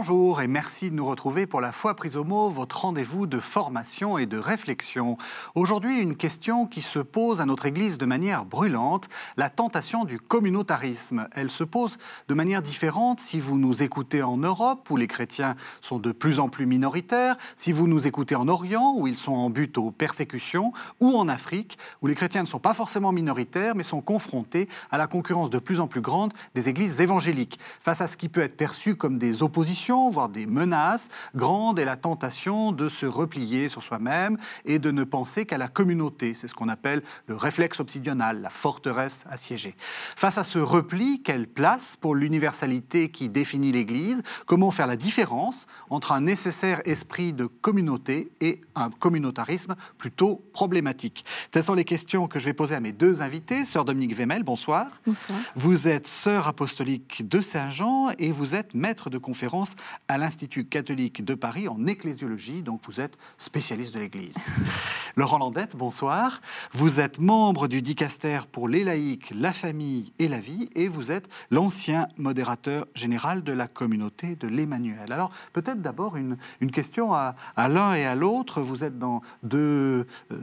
[0.00, 3.40] Bonjour et merci de nous retrouver pour la foi prise au mot, votre rendez-vous de
[3.40, 5.16] formation et de réflexion.
[5.56, 10.20] Aujourd'hui, une question qui se pose à notre Église de manière brûlante, la tentation du
[10.20, 11.26] communautarisme.
[11.32, 11.98] Elle se pose
[12.28, 16.38] de manière différente si vous nous écoutez en Europe, où les chrétiens sont de plus
[16.38, 19.90] en plus minoritaires, si vous nous écoutez en Orient, où ils sont en but aux
[19.90, 24.68] persécutions, ou en Afrique, où les chrétiens ne sont pas forcément minoritaires, mais sont confrontés
[24.92, 28.28] à la concurrence de plus en plus grande des églises évangéliques, face à ce qui
[28.28, 33.06] peut être perçu comme des oppositions voire des menaces, grande est la tentation de se
[33.06, 36.34] replier sur soi-même et de ne penser qu'à la communauté.
[36.34, 39.74] C'est ce qu'on appelle le réflexe obsidional, la forteresse assiégée.
[40.16, 44.22] Face à ce repli, quelle place pour l'universalité qui définit l'Église?
[44.46, 51.24] Comment faire la différence entre un nécessaire esprit de communauté et un communautarisme plutôt problématique?
[51.50, 53.64] Telles sont les questions que je vais poser à mes deux invités.
[53.64, 54.88] Sœur Dominique Vémel, bonsoir.
[55.06, 55.38] Bonsoir.
[55.56, 59.74] Vous êtes sœur apostolique de Saint-Jean et vous êtes maître de conférence
[60.08, 64.36] à l'Institut catholique de Paris en ecclésiologie, donc vous êtes spécialiste de l'Église.
[65.16, 66.40] Laurent Landette, bonsoir.
[66.72, 71.10] Vous êtes membre du dicaster pour les laïcs, la famille et la vie, et vous
[71.10, 75.12] êtes l'ancien modérateur général de la communauté de l'Emmanuel.
[75.12, 76.36] Alors peut-être d'abord une,
[76.70, 78.62] question à, l'un et à l'autre.
[78.62, 80.06] Vous êtes dans deux...
[80.30, 80.36] Euh,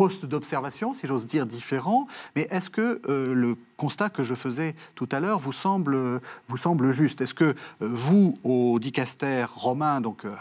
[0.00, 2.06] postes d'observation, si j'ose dire, différents.
[2.34, 6.56] Mais est-ce que euh, le constat que je faisais tout à l'heure vous semble, vous
[6.56, 7.20] semble juste?
[7.20, 10.32] Est-ce que euh, vous, au dicaster romain, donc euh,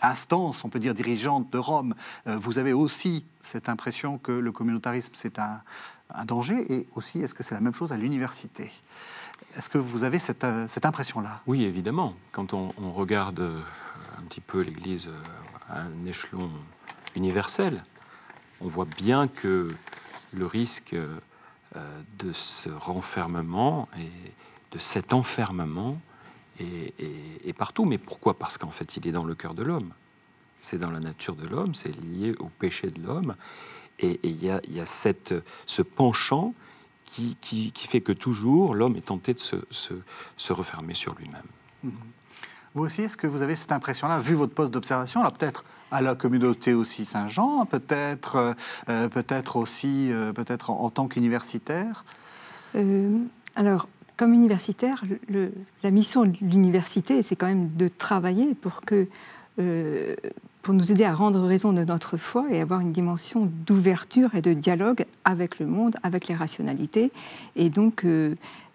[0.00, 4.52] à l'instance, on peut dire, dirigeante de Rome, vous avez aussi cette impression que le
[4.52, 5.60] communautarisme, c'est un,
[6.24, 6.72] danger?
[6.72, 8.70] Et aussi, est-ce que c'est la même chose à l'université?
[9.56, 11.40] Est-ce que vous avez cette, cette impression-là?
[11.48, 12.14] Oui, évidemment.
[12.30, 15.10] Quand on regarde un petit peu l'Église
[15.68, 16.48] à un échelon
[17.16, 17.82] universel,
[18.60, 19.74] on voit bien que
[20.32, 21.18] le risque euh,
[22.18, 24.10] de ce renfermement et
[24.72, 26.00] de cet enfermement
[26.58, 27.84] est, partout.
[27.84, 28.38] Mais pourquoi?
[28.38, 29.92] Parce qu'en fait, il est dans le cœur de l'homme.
[30.60, 33.34] C'est dans la nature de l'homme, c'est lié au péché de l'homme.
[33.98, 35.34] Et il y a, cette,
[35.66, 36.54] ce penchant
[37.04, 41.92] qui, fait que toujours l'homme est tenté de se, refermer sur lui-même.
[42.74, 46.00] Vous aussi, est-ce que vous avez cette impression-là, vu votre poste d'observation, alors peut-être à
[46.00, 48.52] la communauté aussi Saint-Jean, peut-être euh,
[48.88, 52.04] euh, peut-être aussi euh, peut-être en, tant qu'universitaire.
[53.56, 55.02] Alors, comme universitaire,
[55.82, 59.08] la mission de l'université, c'est quand même de travailler pour que
[60.62, 64.40] pour nous aider à rendre raison de notre foi et avoir une dimension d'ouverture et
[64.40, 67.10] de dialogue avec le monde, avec les rationalités,
[67.56, 68.06] et donc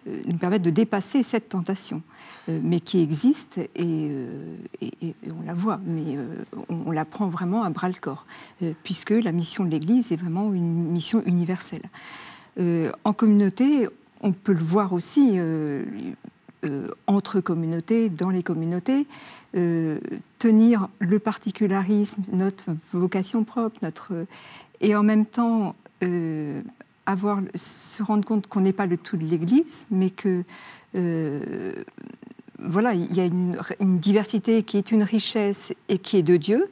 [0.06, 2.02] nous permettre de dépasser cette tentation.
[2.48, 7.64] Euh, mais qui existe euh, et, on la voit, mais euh, on, la prend vraiment
[7.64, 8.24] à bras le corps,
[8.84, 11.82] puisque la mission de l'Église est vraiment une mission universelle.
[12.58, 13.88] en communauté,
[14.20, 15.38] on peut le voir aussi
[17.06, 19.06] entre communautés, dans les communautés,
[20.38, 24.26] tenir le particularisme, notre vocation propre, notre,
[24.80, 25.74] et en même temps
[27.06, 30.44] avoir, se rendre compte qu'on n'est pas le tout de l'Église, mais que
[32.58, 36.70] voilà, il y a une, diversité qui est une richesse et qui est de Dieu.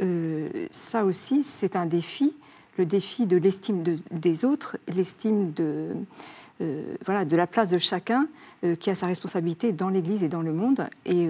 [0.00, 2.34] Euh, ça aussi, c'est un défi,
[2.76, 5.90] le défi de l'estime des autres, l'estime de,
[6.60, 8.28] euh, voilà, de la place de chacun
[8.64, 10.88] euh, qui a sa responsabilité dans l'Église et dans le monde.
[11.04, 11.28] Et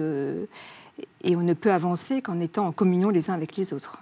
[1.35, 3.97] on ne peut avancer qu'en étant en communion les uns avec les autres.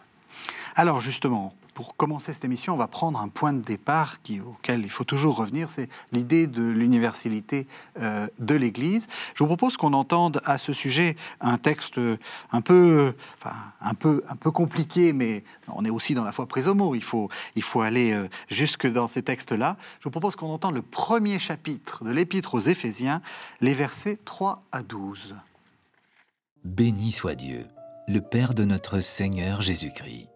[0.75, 4.91] Alors justement, pour commencer cette émission, on va prendre un point de départ auquel il
[4.91, 7.65] faut toujours revenir, c'est l'idée de l'universalité
[7.99, 9.07] euh, de l'Église.
[9.33, 11.99] Je vous propose qu'on entende à ce sujet un texte
[12.51, 16.45] un peu, enfin, un peu, un peu compliqué, mais on est aussi dans la foi
[16.75, 16.93] mot.
[16.93, 19.75] Il faut, il faut aller euh, jusque dans ces textes-là.
[20.01, 23.23] Je vous propose qu'on entende le premier chapitre de l'Épître aux Éphésiens,
[23.59, 25.35] les versets 3 à 12.
[26.63, 27.65] Béni soit Dieu,
[28.07, 30.30] le Père de notre Seigneur Jésus-Christ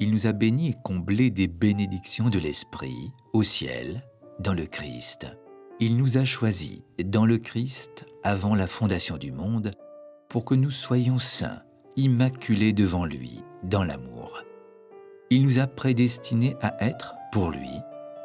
[0.00, 4.02] il nous a bénis et comblés des bénédictions de l'Esprit au ciel,
[4.38, 5.26] dans le Christ.
[5.78, 9.70] Il nous a choisis dans le Christ avant la fondation du monde
[10.30, 11.62] pour que nous soyons saints,
[11.96, 14.42] immaculés devant lui, dans l'amour.
[15.28, 17.70] Il nous a prédestinés à être, pour lui,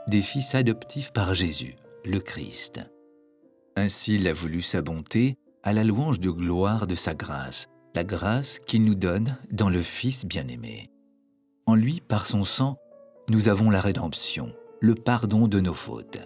[0.07, 1.75] des fils adoptifs par Jésus,
[2.05, 2.79] le Christ.
[3.75, 8.05] Ainsi il a voulu sa bonté à la louange de gloire de sa grâce, la
[8.05, 10.89] grâce qu'il nous donne dans le Fils bien-aimé.
[11.67, 12.77] En lui, par son sang,
[13.27, 16.19] nous avons la rédemption, le pardon de nos fautes.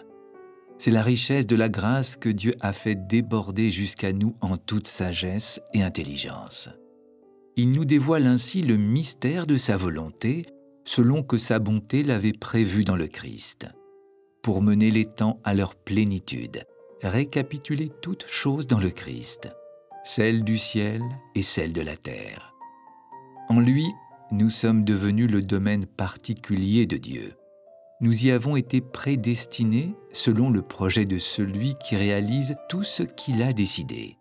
[0.77, 4.87] C'est la richesse de la grâce que Dieu a fait déborder jusqu'à nous en toute
[4.87, 6.69] sagesse et intelligence.
[7.55, 10.45] Il nous dévoile ainsi le mystère de sa volonté,
[10.85, 13.67] selon que sa bonté l'avait prévu dans le Christ,
[14.41, 16.65] pour mener les temps à leur plénitude,
[17.01, 19.49] récapituler toutes choses dans le Christ.
[20.03, 21.01] celle du ciel
[21.35, 22.53] et celle de la terre.
[23.49, 23.85] En lui,
[24.31, 27.35] nous sommes devenus le domaine particulier de Dieu.
[27.99, 33.41] Nous y avons été prédestinés selon le projet de celui qui réalise tout ce qu'il
[33.41, 34.17] a décidé.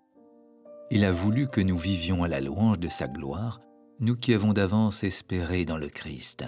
[0.90, 3.60] Il a voulu que nous vivions à la louange de sa gloire,
[4.00, 6.44] nous qui avons d'avance espéré dans le Christ.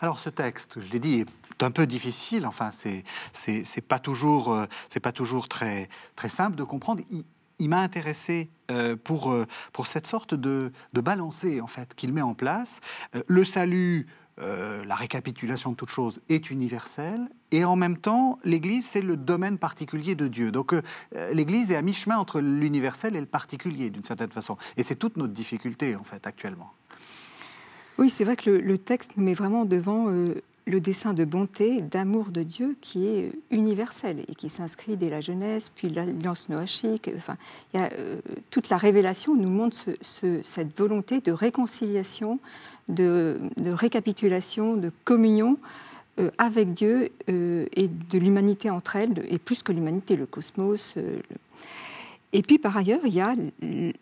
[0.00, 2.46] Alors ce texte, je l'ai dit, est un peu difficile.
[2.46, 2.70] Enfin,
[3.32, 4.66] c'est pas toujours euh,
[5.02, 7.02] pas toujours très très simple de comprendre.
[7.60, 12.22] M'a intéressé euh, pour euh, pour cette sorte de de balancer en fait qu'il met
[12.22, 12.80] en place.
[13.26, 14.06] le salut.
[14.38, 19.58] la récapitulation de toutes choses est universelle et en même temps, l'Église, c'est le domaine
[19.58, 20.50] particulier de Dieu.
[20.50, 20.74] Donc
[21.32, 24.56] l'Église est à mi-chemin entre l'universel et le particulier, d'une certaine façon.
[24.76, 26.72] Et c'est toute notre difficulté, en fait, actuellement.
[27.98, 31.82] Oui, c'est vrai que le, texte nous met vraiment devant euh, le dessin de bonté,
[31.82, 37.10] d'amour de Dieu qui est universel et qui s'inscrit dès la jeunesse, puis l'alliance noachique.
[37.16, 37.36] Enfin,
[37.74, 38.16] y a, euh,
[38.50, 42.38] toute la révélation nous montre cette volonté de réconciliation,
[42.88, 45.58] de, récapitulation, de communion
[46.18, 50.94] euh, avec Dieu et de l'humanité entre elles, et plus que l'humanité, le cosmos.
[52.32, 53.34] Et puis par ailleurs, il y a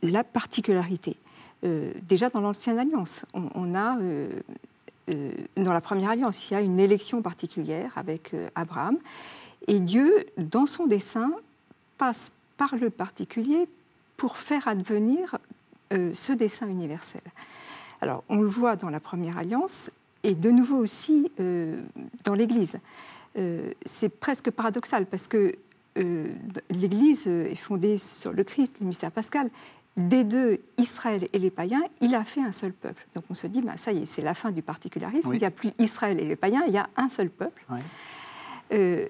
[0.03, 1.17] la particularité.
[1.64, 4.41] Euh, déjà dans l'Ancienne Alliance, on, a, euh, euh,
[5.08, 8.96] dans la Première Alliance, il y a une élection particulière avec Abraham.
[9.69, 11.32] Et Dieu, dans son dessein,
[11.99, 13.69] passe par le particulier
[14.16, 15.38] pour faire advenir
[15.90, 17.22] ce dessein universel.
[18.00, 19.90] Alors, on le voit dans la Première Alliance
[20.22, 21.31] et de nouveau aussi
[22.25, 22.78] dans l'Église.
[23.84, 25.56] c'est presque paradoxal parce que
[26.70, 29.50] l'Église est fondée sur le Christ, le mystère pascal,
[29.97, 33.06] des deux, Israël et les païens, il a fait un seul peuple.
[33.15, 35.44] Donc on se dit, bah, ça y est, c'est la fin du particularisme, il n'y
[35.44, 37.62] a plus Israël et les païens, il y a un seul peuple.
[38.73, 39.06] Euh,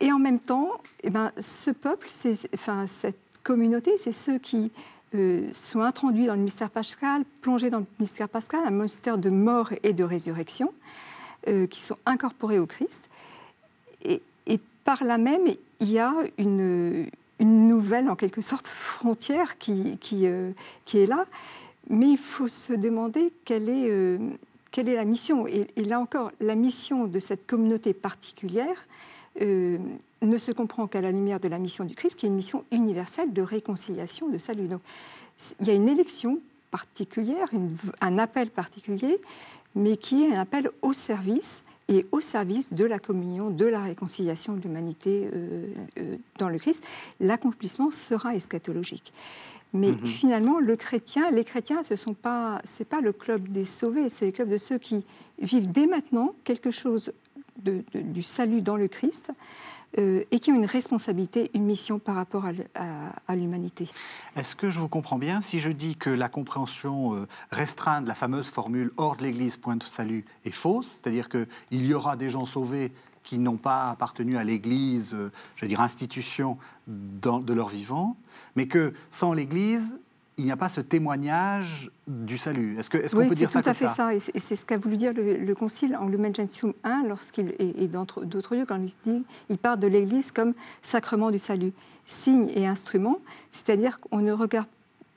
[0.00, 2.08] et en même temps, eh ben, ce peuple,
[2.54, 4.72] enfin, cette communauté, c'est ceux qui
[5.14, 9.30] euh, sont introduits dans le mystère pascal, plongés dans le mystère pascal, un mystère de
[9.30, 10.74] mort et de résurrection,
[11.46, 13.00] euh, qui sont incorporés au Christ.
[14.02, 15.46] Et, et par là même,
[15.78, 20.52] il y a une, une nouvelle, en quelque sorte, frontière qui, qui, euh,
[20.84, 21.26] qui, est là.
[21.88, 24.18] Mais il faut se demander quelle est, euh,
[24.70, 25.46] quelle est la mission.
[25.46, 28.86] Et, là encore, la mission de cette communauté particulière
[29.42, 29.78] euh,
[30.22, 32.64] ne se comprend qu'à la lumière de la mission du Christ, qui est une mission
[32.72, 34.68] universelle de réconciliation, de salut.
[34.68, 34.80] Donc,
[35.60, 36.40] il y a une élection
[36.70, 37.48] particulière,
[38.00, 39.20] un appel particulier,
[39.74, 43.82] mais qui est un appel au service et au service de la communion, de la
[43.82, 45.68] réconciliation de l'humanité euh,
[45.98, 46.82] euh, dans le Christ.
[47.20, 49.12] L'accomplissement sera eschatologique.
[49.72, 50.06] Mais mhm.
[50.06, 54.26] finalement, le chrétien, les chrétiens, ce sont pas, c'est pas le club des sauvés, c'est
[54.26, 55.04] le club de ceux qui
[55.38, 57.12] vivent dès maintenant quelque chose
[57.56, 59.30] du salut dans le Christ,
[59.98, 62.44] euh, et qui ont une responsabilité, une mission par rapport
[62.74, 63.88] à, l'humanité.
[64.36, 68.08] Est-ce que je vous comprends bien si je dis que la compréhension euh, restreinte de
[68.08, 71.00] la fameuse formule hors de l'Église, point de salut, est fausse?
[71.00, 75.62] C'est-à-dire qu'il y aura des gens sauvés qui n'ont pas appartenu à l'Église, euh, je
[75.62, 78.16] veux dire institution de leur vivant,
[78.54, 79.96] mais que sans l'Église,
[80.38, 82.78] il n'y a pas ce témoignage du salut.
[82.78, 84.34] Est-ce qu'on est peut dire ça comme ça C'est tout à fait ça.
[84.34, 88.54] Et c'est ce qu'a voulu dire le, Concile en Lumen Gentium 1, lorsqu'il, et, d'autres
[88.54, 90.52] lieux, quand il, dit, il parle de l'Église comme
[90.82, 91.72] sacrement du salut,
[92.04, 93.18] signe et instrument,
[93.50, 94.68] c'est-à-dire qu'on ne regarde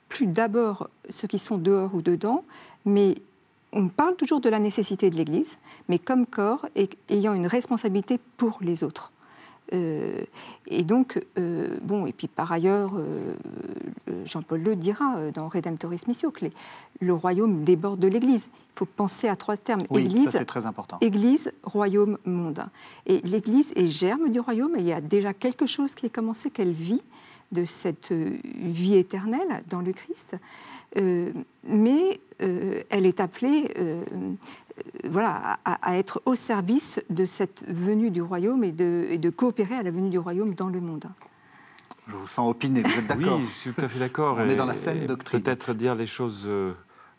[0.08, 2.44] plus d'abord ceux qui sont dehors ou dedans,
[2.86, 3.16] mais
[3.72, 5.58] on parle toujours de la nécessité de l'Église,
[5.88, 9.12] mais comme corps et ayant une responsabilité pour les autres.
[9.72, 10.22] Euh,
[10.66, 13.34] et donc, euh, bon, et puis par ailleurs, euh,
[14.24, 16.46] Jean-Paul le dira dans Redemptoris Missio, que
[17.00, 18.48] le royaume déborde de l'Église.
[18.74, 19.82] Il faut penser à trois termes.
[19.90, 20.98] Oui, Église, c'est très important.
[21.00, 22.64] Église, royaume, monde.
[23.06, 26.10] Et l'Église est germe du royaume, et il y a déjà quelque chose qui est
[26.10, 27.02] commencé, qu'elle vit
[27.52, 30.36] de cette vie éternelle dans le Christ.
[30.96, 33.68] Mais elle est appelée
[35.04, 39.90] voilà, à, être au service de cette venue du royaume et de, coopérer à la
[39.90, 41.04] venue du royaume dans le monde.
[42.08, 44.36] Je vous sens opiné, vous êtes d'accord Oui, je suis tout à fait d'accord.
[44.38, 45.42] On est dans la scène doctrine.
[45.42, 46.72] Peut-être dire les choses euh,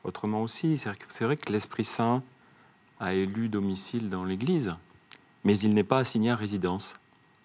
[0.03, 0.77] autrement aussi.
[0.77, 2.23] C'est vrai que l'Esprit Saint
[2.99, 4.73] a élu domicile dans l'Église,
[5.43, 6.95] mais il n'est pas assigné à résidence.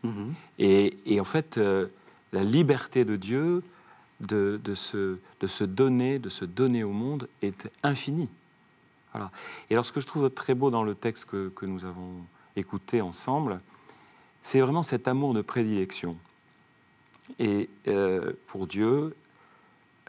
[0.03, 0.35] Mhm.
[0.59, 1.87] et, en fait, euh,
[2.33, 3.63] la liberté de Dieu
[4.21, 8.29] de, de, se, de se donner, de se donner au monde est infinie.
[9.71, 13.01] Et alors, ce que je trouve très beau dans le texte que, nous avons écouté
[13.01, 13.59] ensemble,
[14.43, 16.17] c'est vraiment cet amour de prédilection.
[17.39, 19.17] Et euh, pour Dieu,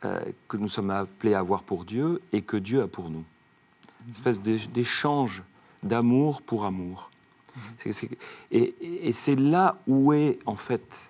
[0.06, 3.24] euh, que nous sommes appelés à avoir pour Dieu et que Dieu a pour nous.
[4.06, 5.44] Une espèce d'échange
[5.84, 7.10] d'amour pour amour.
[8.52, 11.10] et c'est là où est en fait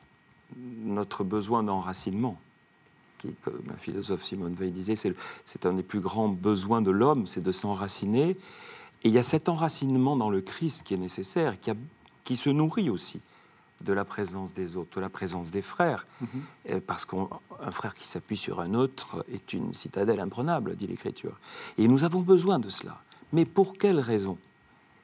[0.56, 2.40] notre besoin d'enracinement.
[3.28, 4.96] Qui, comme un philosophe Simone Veil disait,
[5.46, 8.38] c'est un des plus grands besoins de l'homme, c'est de s'enraciner.
[9.04, 11.76] Et il y a cet enracinement dans le Christ qui est nécessaire, qui, a,
[12.24, 13.22] qui se nourrit aussi
[13.82, 16.08] de la présence des autres, de la présence des frères.
[16.22, 16.82] Mhm.
[16.82, 17.28] Parce qu'un
[17.72, 21.40] frère qui s'appuie sur un autre est une citadelle imprenable, dit l'Écriture.
[21.78, 23.02] Et nous avons besoin de cela.
[23.34, 24.38] Mais pour quelle raison?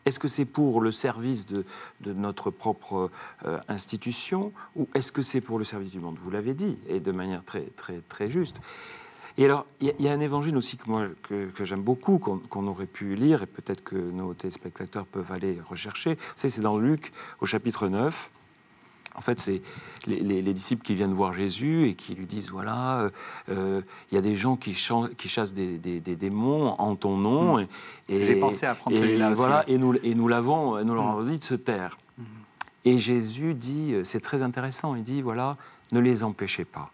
[0.06, 1.66] Est-ce que c'est pour le service de,
[2.06, 3.10] notre propre
[3.46, 6.18] euh, institution ou est-ce que c'est pour le service du monde?
[6.24, 8.60] Vous l'avez dit, et de manière très, très, très juste.
[9.38, 13.16] Et alors, il y, a un évangile aussi que que, j'aime beaucoup, qu'on aurait pu
[13.16, 16.20] lire, et peut-être que nos téléspectateurs peuvent aller rechercher.
[16.36, 18.30] C'est dans Luc, au chapitre 9.
[19.16, 19.62] En fait, c'est
[20.08, 23.10] les, disciples qui viennent voir Jésus et qui lui disent voilà, euh,
[23.50, 27.60] euh, il y a des gens qui, chassent des, démons en ton nom.
[27.60, 27.68] Mm.
[28.10, 31.22] Et, J'ai pensé à prendre celui-là voilà, Et nous, et nous l'avons, nous leur avons
[31.24, 31.32] mm.
[31.32, 31.98] dit de se taire.
[32.18, 32.24] Mm.
[32.86, 35.58] Et Jésus dit, c'est très intéressant, il dit voilà,
[35.92, 36.92] ne les empêchez pas.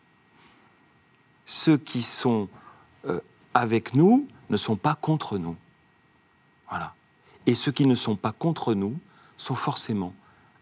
[1.45, 2.47] Ceux qui sont
[3.07, 3.19] euh,
[3.53, 5.55] avec nous ne sont pas contre nous.
[6.69, 6.93] Voilà.
[7.47, 8.99] Et ceux qui ne sont pas contre nous
[9.37, 10.13] sont forcément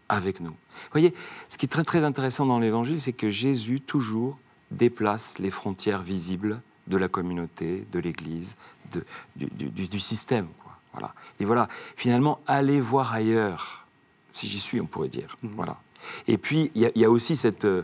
[0.08, 0.54] avec nous.
[0.84, 1.14] Vous voyez,
[1.48, 4.38] ce qui est très très intéressant dans l'Évangile, c'est que Jésus toujours
[4.70, 8.56] déplace les frontières visibles de la communauté, de l'Église,
[9.36, 10.48] du, système.
[10.92, 11.14] Voilà.
[11.38, 13.86] Et voilà, finalement, allez voir ailleurs,
[14.32, 15.36] si j'y suis, on pourrait dire.
[15.42, 15.52] Mhm.
[15.54, 15.76] Voilà.
[16.26, 17.82] Et puis, il y, a aussi cette, euh,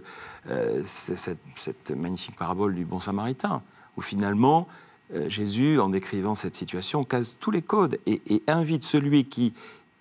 [0.84, 3.62] cette, magnifique parabole du bon samaritain,
[3.96, 4.68] où finalement,
[5.12, 9.52] euh, Jésus, en décrivant cette situation, casse tous les codes et, et invite celui qui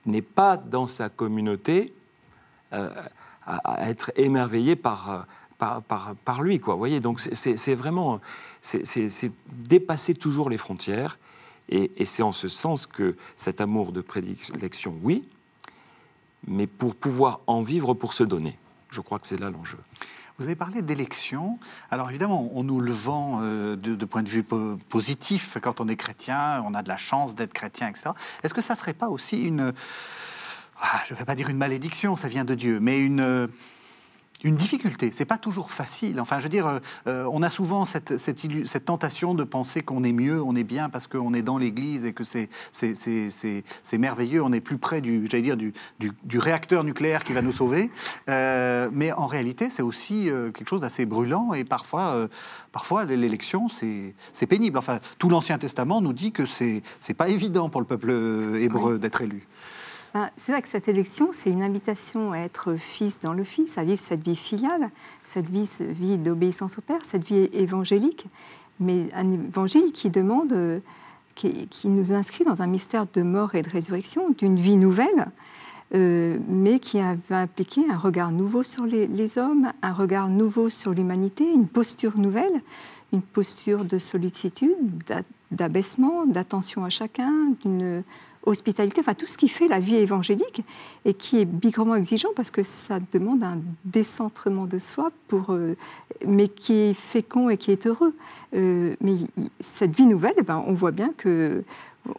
[0.06, 1.94] n'est pas dans sa communauté
[2.74, 5.26] à, être émerveillé par,
[5.58, 6.60] par, par, lui.
[6.60, 6.74] Quoi.
[6.74, 8.20] Vous voyez, donc c'est vraiment
[8.62, 11.18] c'est dépasser toujours les frontières.
[11.70, 15.28] Et, c'est en ce sens que cet amour de prédilection, oui,
[16.46, 18.58] mais pour pouvoir en vivre, pour se donner.
[18.90, 19.80] Je crois que c'est là l'enjeu.
[20.40, 21.60] Vous avez parlé d'élection.
[21.90, 25.58] Alors évidemment, on nous le vend euh, de, point de vue positif.
[25.62, 28.12] Quand on est chrétien, on a de la chance d'être chrétien, etc.
[28.44, 29.74] Est-ce que ça ne serait pas aussi une
[30.84, 33.48] ah, je ne vais pas dire une malédiction, ça vient de Dieu, mais une, euh,
[34.44, 35.12] une difficulté.
[35.14, 36.20] C'est pas toujours facile.
[36.20, 40.04] Enfin, je veux dire, euh, euh, on a souvent cette, cette, tentation de penser qu'on
[40.04, 42.50] est mieux, on est bien parce qu'on est dans l'Église et que c'est
[43.98, 44.44] merveilleux.
[44.44, 47.90] On est plus près du, j'allais dire, du, du, réacteur nucléaire qui va nous sauver.
[48.28, 52.28] mais en réalité, c'est aussi quelque chose d'assez brûlant et parfois,
[52.74, 54.78] parfois l'élection, c'est pénible.
[54.78, 56.84] Enfin, tout l'Ancien Testament nous dit que c'est
[57.16, 58.12] pas évident pour le peuple
[58.60, 59.48] hébreu d'être élu.
[60.14, 63.80] Ben, c'est vrai que cette élection, c'est une invitation à être fils dans le Fils,
[63.80, 64.92] à vivre cette vie filiale,
[65.26, 68.28] cette vie, vie d'obéissance au Père, cette vie évangélique,
[68.80, 70.80] mais un évangile qui demande, euh,
[71.34, 75.32] qui, nous inscrit dans un mystère de mort et de résurrection, d'une vie nouvelle,
[75.96, 80.70] euh, mais qui va impliquer un regard nouveau sur les, les hommes, un regard nouveau
[80.70, 82.62] sur l'humanité, une posture nouvelle,
[83.14, 84.76] une posture de sollicitude,
[85.50, 88.04] d'abaissement, d'attention à chacun, d'une
[88.46, 90.64] hospitalité, enfin tout ce qui fait la vie évangélique
[91.06, 95.76] et qui est bigrement exigeant parce que ça demande un décentrement de soi, pour, euh,
[96.26, 98.16] mais qui est fécond et qui est heureux.
[98.56, 99.16] Euh, mais
[99.60, 101.64] cette vie nouvelle, eh ben, on voit bien que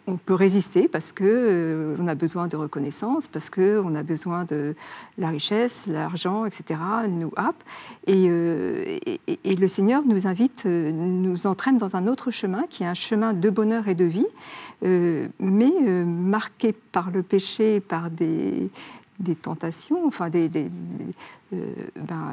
[0.07, 4.03] on peut résister parce que euh, on a besoin de reconnaissance, parce que on a
[4.03, 4.75] besoin de
[5.19, 6.81] la richesse, l'argent, etc.
[7.09, 7.63] nous happe.
[8.07, 12.95] Et, et, le Seigneur nous invite, nous entraîne dans un autre chemin qui est un
[12.95, 14.27] chemin de bonheur et de vie,
[14.85, 18.69] euh, mais euh, marqué par le péché, par des,
[19.19, 20.51] des tentations, enfin des,
[21.53, 22.33] euh, ben,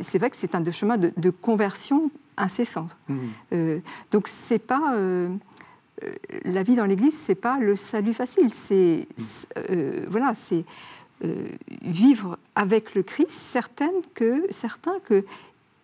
[0.00, 2.96] c'est vrai que c'est un chemin de, conversion incessante.
[3.08, 3.80] Mmh.
[4.12, 4.94] donc c'est pas
[6.44, 8.52] la vie dans l'Église, c'est pas le salut facile.
[8.52, 9.08] C'est
[9.56, 9.72] mmh.
[10.08, 10.64] voilà, c'est
[11.82, 15.24] vivre avec le Christ, certaine que certains que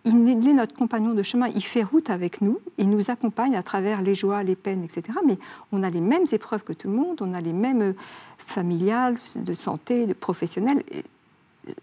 [0.05, 3.63] il est notre compagnon de chemin, il fait route avec nous, il nous accompagne à
[3.63, 5.19] travers les joies, les peines, etc.
[5.27, 5.39] Mais
[5.73, 7.93] on a les mêmes épreuves que tout le monde, on a les mêmes euh,
[8.39, 10.83] familiales, de santé, de professionnelles.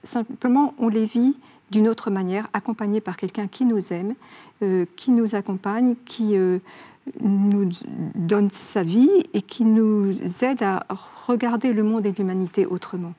[0.03, 1.35] Simplement, on les vit
[1.71, 4.13] d'une autre manière, accompagnés par quelqu'un qui nous aime,
[4.61, 6.59] euh, qui nous accompagne, qui euh,
[7.19, 7.69] nous
[8.15, 10.85] donne sa vie et qui nous aide à
[11.27, 13.13] regarder le monde et l'humanité autrement,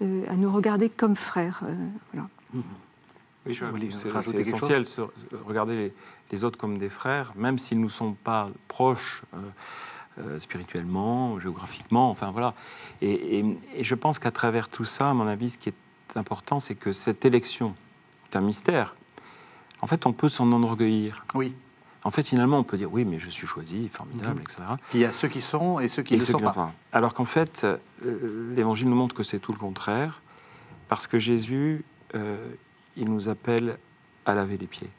[0.00, 1.62] à nous regarder comme frères.
[2.12, 2.28] Voilà.
[2.54, 2.60] Mmh.
[3.46, 3.58] Oui,
[3.90, 4.84] c'est essentiel,
[5.46, 5.92] regarder
[6.30, 9.38] les, autres comme des frères, même s'ils ne nous sont pas proches euh,
[10.18, 12.54] euh, spirituellement, géographiquement, enfin voilà.
[13.00, 13.44] Et,
[13.80, 16.92] je pense qu'à travers tout ça, à mon avis, ce qui est important, c'est que
[16.92, 17.74] cette élection
[18.30, 18.94] est un mystère.
[19.80, 21.24] En fait, on peut s'en enorgueillir.
[21.34, 21.54] Oui.
[22.02, 24.42] En fait, finalement, on peut dire oui, mais je suis choisi, formidable, mhm.
[24.42, 24.62] etc.
[24.94, 26.72] il y a ceux qui sont et ceux qui ne sont pas.
[26.92, 30.22] Alors qu'en fait, euh, l'Évangile nous montre que c'est tout le contraire,
[30.88, 31.84] parce que Jésus,
[32.96, 33.78] il nous appelle
[34.26, 34.90] à laver les pieds.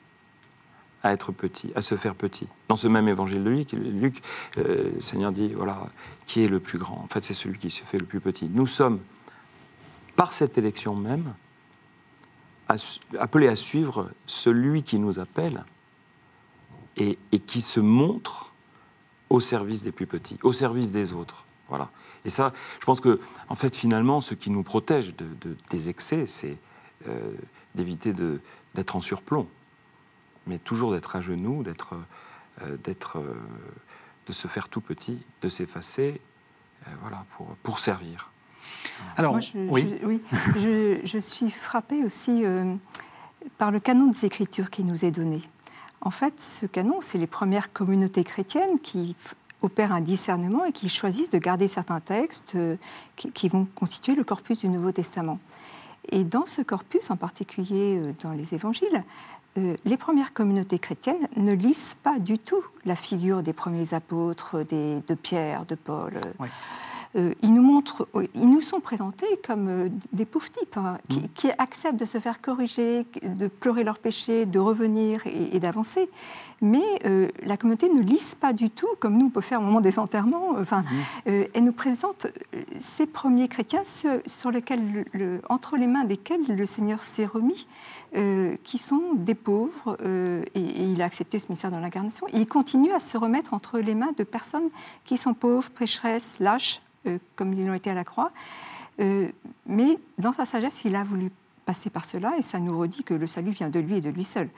[1.03, 2.47] à être petit, à se faire petit.
[2.67, 4.21] Dans ce même évangile de Luc, Luc
[4.59, 5.87] euh, le Seigneur dit, voilà,
[6.27, 7.01] qui est le plus grand?
[7.03, 8.47] En fait, c'est celui qui se fait le plus petit.
[8.53, 8.99] Nous sommes,
[10.15, 11.33] par cette élection même,
[13.17, 15.65] appelés à suivre celui qui nous appelle
[16.97, 18.51] et, et qui se montre
[19.29, 21.45] au service des plus petits, au service des autres.
[21.69, 21.89] Voilà.
[22.25, 23.19] Et ça, je pense que,
[23.49, 26.57] en fait, finalement, ce qui nous protège de, des excès, c'est
[27.07, 27.31] euh,
[27.73, 28.13] d'éviter
[28.75, 29.47] d'être en surplomb,
[30.45, 31.95] mais toujours d'être à genoux, d'être,
[32.61, 33.33] euh, d'être, euh,
[34.27, 36.21] de se faire tout petit, de s'effacer,
[37.01, 38.31] voilà, pour, pour servir.
[39.15, 40.21] Alors, je, oui,
[40.55, 42.43] je, je, suis frappée aussi
[43.59, 45.43] par le canon des Écritures qui nous est donné.
[46.01, 49.15] En fait, ce canon, c'est les premières communautés chrétiennes qui
[49.61, 52.75] opèrent un discernement et qui choisissent de garder certains textes euh,
[53.15, 55.39] qui, vont constituer le corpus du Nouveau Testament.
[56.09, 59.03] Et dans ce corpus, en particulier euh, dans les évangiles,
[59.59, 64.65] euh, les premières communautés chrétiennes ne lisent pas du tout la figure des premiers apôtres,
[64.65, 66.19] de Pierre, de Paul.
[67.15, 71.15] Ils, nous montrent, euh, ils nous sont présentés comme euh, des pauvres types hein, mm.
[71.35, 76.09] qui, acceptent de se faire corriger, de pleurer leurs péchés, de revenir et, d'avancer.
[76.63, 76.83] Mais
[77.43, 79.97] la communauté ne lise pas du tout, comme nous on peut faire au moment des
[79.97, 80.49] enterrements.
[80.59, 80.83] Enfin,
[81.25, 81.31] mm.
[81.53, 82.27] elle nous présente
[82.79, 85.05] ces premiers chrétiens sur lesquels,
[85.49, 87.67] entre les mains desquels le Seigneur s'est remis,
[88.63, 89.97] qui sont des pauvres,
[90.53, 92.27] et, et, il a accepté ce mystère dans l'incarnation.
[92.27, 94.69] Et il continue à se remettre entre les mains de personnes
[95.03, 96.90] qui sont pauvres, pécheresses, lâches, euh,
[97.35, 98.31] comme ils l'ont été à la croix.
[98.99, 99.29] Euh,
[99.65, 101.31] mais dans sa sagesse, il a voulu
[101.65, 104.09] passer par cela et ça nous redit que le salut vient de lui et de
[104.09, 104.49] lui seul.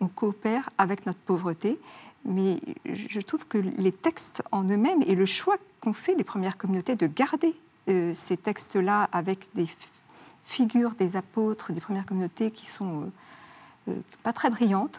[0.00, 1.78] On coopère avec notre pauvreté,
[2.24, 6.58] mais je trouve que les textes en eux-mêmes et le choix qu'ont fait les premières
[6.58, 7.54] communautés de garder
[7.88, 9.68] euh, ces textes-là avec des
[10.44, 13.10] figures des apôtres des premières communautés qui sont
[14.22, 14.98] pas très brillantes,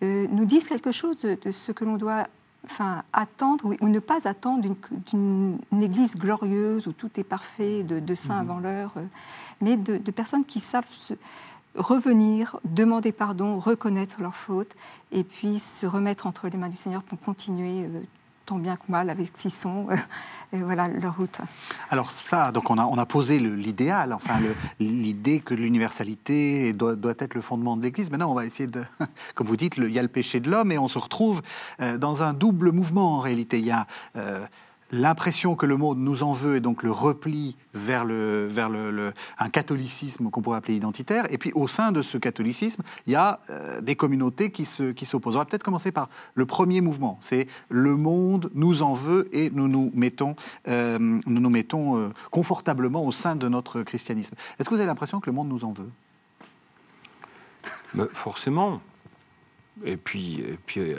[0.00, 2.28] nous disent quelque chose de ce que l'on doit
[2.70, 4.74] enfin, attendre ou, ne pas attendre
[5.12, 8.50] d'une Église glorieuse où tout est parfait, de, saints mhm.
[8.50, 9.04] avant l'heure, euh,
[9.60, 10.86] mais de, personnes qui savent
[11.74, 14.74] revenir, demander pardon, reconnaître leurs fautes
[15.12, 18.00] et puis se remettre entre les mains du Seigneur pour continuer euh,
[18.48, 19.88] tant bien que mal avec sont,
[20.54, 21.36] et voilà leur route.
[21.90, 24.38] Alors ça, donc on a, on a posé l'idéal, enfin
[24.80, 28.10] l'idée que l'universalité doit, doit, être le fondement de l'Église.
[28.10, 28.84] Maintenant, on va essayer de,
[29.34, 31.42] comme vous dites, il y a le péché de l'homme et on se retrouve
[31.82, 33.58] euh, dans un double mouvement en réalité.
[33.58, 34.46] Il y a euh,
[34.90, 38.70] l'impression que le monde nous en veut et donc le repli vers, le, vers
[39.38, 41.30] un catholicisme qu'on pourrait appeler identitaire.
[41.30, 44.94] Et puis au sein de ce catholicisme, il y a euh, des communautés qui s'opposent.
[44.94, 47.18] Qui on va peut-être commencer par le premier mouvement.
[47.20, 50.36] C'est le monde nous en veut et nous nous mettons,
[50.68, 54.34] euh, nous nous mettons euh, confortablement au sein de notre christianisme.
[54.58, 55.90] Est-ce que vous avez l'impression que le monde nous en veut?
[58.12, 58.80] Forcément.
[59.84, 60.98] Et puis, et puis euh,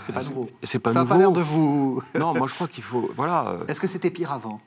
[0.00, 0.50] c'est pas nouveau.
[0.62, 1.12] C'est pas Ça nouveau.
[1.12, 2.02] Ça l'air de vous.
[2.18, 3.10] non, moi je crois qu'il faut.
[3.14, 3.48] Voilà.
[3.48, 4.60] Euh, est-ce que c'était pire avant?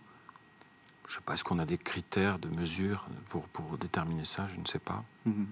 [1.07, 1.33] Je sais pas.
[1.33, 4.47] Est-ce qu'on a des critères de mesure pour, pour déterminer ça?
[4.53, 5.03] Je ne sais pas.
[5.25, 5.47] Mhm.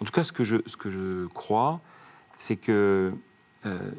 [0.00, 1.80] En tout cas, ce que je, ce que je crois,
[2.36, 3.14] c'est que
[3.66, 3.90] euh,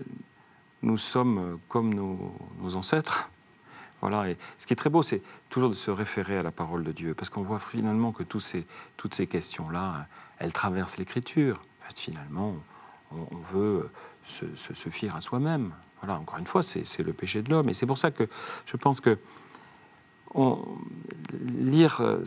[0.82, 3.30] nous sommes comme nos, nos, ancêtres.
[4.02, 4.30] Voilà.
[4.30, 6.92] Et ce qui est très beau, c'est toujours de se référer à la parole de
[6.92, 11.62] Dieu, parce qu'on voit finalement que tous ces, toutes ces questions-là, elles traversent l'Écriture.
[11.96, 12.56] Finalement,
[13.32, 13.90] on, veut
[14.26, 15.74] se, se, fier à soi-même.
[16.02, 17.70] Voilà, encore une fois, c'est le péché de l'homme.
[17.70, 18.28] Et c'est pour ça que
[18.66, 19.18] je pense que
[21.42, 22.24] lire euh,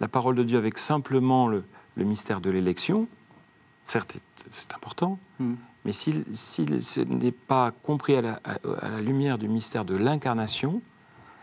[0.00, 1.64] la parole de Dieu avec simplement le,
[1.96, 3.08] mystère de l'élection,
[3.86, 4.16] certes,
[4.48, 5.54] c'est important, hmm.
[5.84, 8.40] mais si, ce n'est pas compris à la,
[8.80, 10.80] à la, lumière du mystère de l'incarnation,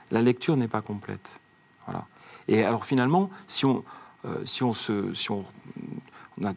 [0.09, 1.39] la lecture n'est pas complète.
[1.85, 2.07] Voilà.
[2.47, 3.83] Et alors finalement, si on,
[4.25, 5.45] euh, si on, se, si on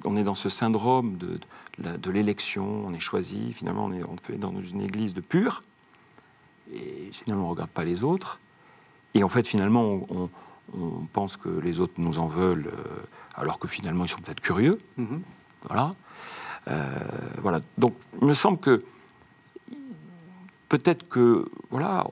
[0.04, 1.40] on, est dans ce syndrome de,
[1.78, 5.62] de, l'élection, on est choisi, finalement on est, on fait dans une église de pur,
[6.72, 8.40] et finalement on ne regarde pas les autres,
[9.14, 10.28] et en fait finalement on,
[11.12, 13.02] pense que les autres nous en veulent, euh,
[13.34, 14.78] alors que finalement ils sont peut-être curieux.
[14.98, 15.20] Mm-hmm.
[15.64, 15.90] Voilà.
[16.68, 16.86] Euh,
[17.38, 17.60] voilà.
[17.76, 18.84] Donc il me semble que
[20.68, 22.06] peut-être que voilà,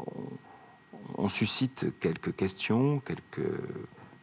[1.16, 3.48] on, suscite quelques questions, quelques,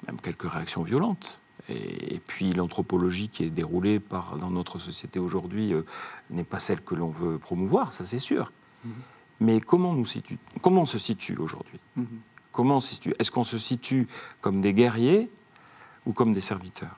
[0.05, 1.39] même quelques réactions violentes.
[1.69, 5.83] Et, puis l'anthropologie qui est déroulée par, dans notre société aujourd'hui euh,
[6.29, 8.51] n'est pas celle que l'on veut promouvoir, ça c'est sûr.
[8.83, 8.93] Mhm.
[9.41, 11.79] Mais comment, nous situe, comment on se situe aujourd'hui?
[12.51, 13.13] Comment on se situe?
[13.19, 14.07] Est-ce qu'on se situe
[14.39, 15.29] comme des guerriers
[16.05, 16.97] ou comme des serviteurs?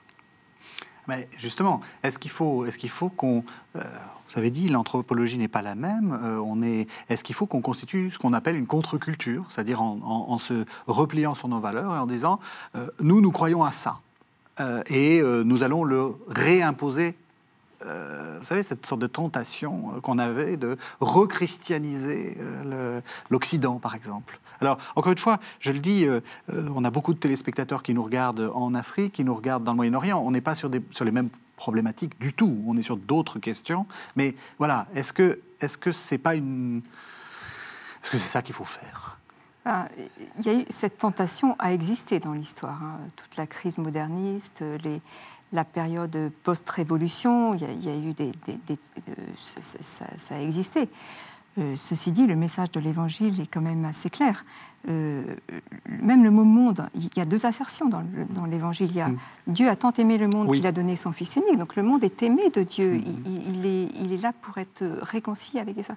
[1.08, 3.42] Mais justement, est-ce qu'il faut, est-ce qu'il faut qu'on,
[3.74, 3.80] euh,
[4.28, 6.16] vous avez dit, l'anthropologie n'est pas la même.
[6.22, 10.38] Euh, on est, est-ce qu'il faut qu'on constitue ce qu'on appelle une contre-culture, c'est-à-dire en,
[10.38, 12.38] se repliant sur nos valeurs et en disant,
[13.00, 13.98] nous, nous croyons à ça?
[14.60, 17.14] Euh, et euh, nous allons le réimposer
[17.86, 22.36] euh, vous savez, cette sorte de tentation qu'on avait de rechristianiser
[23.30, 24.40] l'Occident, par exemple.
[24.60, 26.04] Alors, encore une fois, je le dis,
[26.52, 29.76] on a beaucoup de téléspectateurs qui nous regardent en Afrique, qui nous regardent dans le
[29.76, 30.18] Moyen-Orient.
[30.18, 32.64] On n'est pas sur, sur les mêmes problématiques du tout.
[32.66, 33.86] On est sur d'autres questions.
[34.16, 36.82] Mais voilà, est-ce que est-ce que c'est pas une
[38.02, 39.07] est-ce que c'est ça qu'il faut faire?
[40.38, 42.82] Il y a eu, cette tentation a existé dans l'histoire.
[42.82, 42.98] hein.
[43.16, 45.00] Toute la crise moderniste, les-
[45.52, 48.32] la période post-révolution, il, y a- il y a eu des.
[48.46, 48.78] des- des-
[49.08, 50.88] euh, ça, ça- ça- ça a existé.
[51.58, 54.44] Euh, ceci dit, le message de l'Évangile est quand même assez clair.
[54.88, 55.24] Euh,
[55.88, 58.90] même le mot monde, il y a deux assertions dans le- dans l'Évangile.
[58.90, 59.18] Il y a Mm.
[59.48, 60.58] Dieu a tant aimé le monde Oui.
[60.58, 61.58] qu'il a donné son Fils unique.
[61.58, 62.92] Donc le monde est aimé de Dieu.
[62.92, 63.02] Mhm.
[63.26, 65.96] Il, il- il est, il est là pour être réconcilié avec les femmes.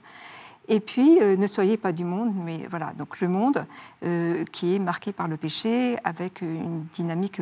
[0.67, 3.65] Et puis, euh, ne soyez pas du monde, mais voilà, donc le monde
[4.06, 7.41] euh, qui est marqué par le péché avec une dynamique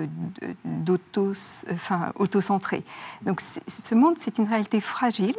[0.65, 1.33] d'auto,
[1.71, 2.83] enfin, auto-centrée.
[3.23, 5.35] Donc ce monde, c'est une réalité fragile,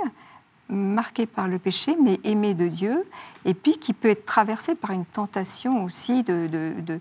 [0.69, 3.05] marquée par le péché, mais aimée de Dieu,
[3.45, 7.01] et puis qui peut être traversée par une tentation aussi de, de,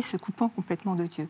[0.00, 1.28] se coupant complètement de Dieu.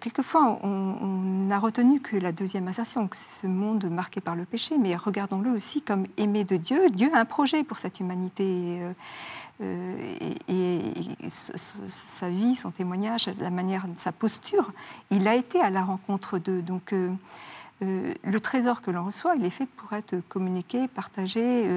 [0.00, 1.06] Quelquefois, on, on
[1.46, 4.96] n'a retenu que la deuxième assertion, que c'est ce monde marqué par le péché, mais
[4.96, 6.90] regardons-le aussi comme aimé de Dieu.
[6.90, 8.80] Dieu a un projet pour cette humanité.
[8.80, 8.92] euh,
[9.60, 10.14] euh,
[10.48, 14.72] et, sa vie, son témoignage, la manière, sa posture,
[15.10, 16.62] il a été à la rencontre d'eux.
[16.62, 17.10] Donc, euh,
[17.80, 21.68] le trésor que l'on reçoit, il est fait pour être communiqué, partagé.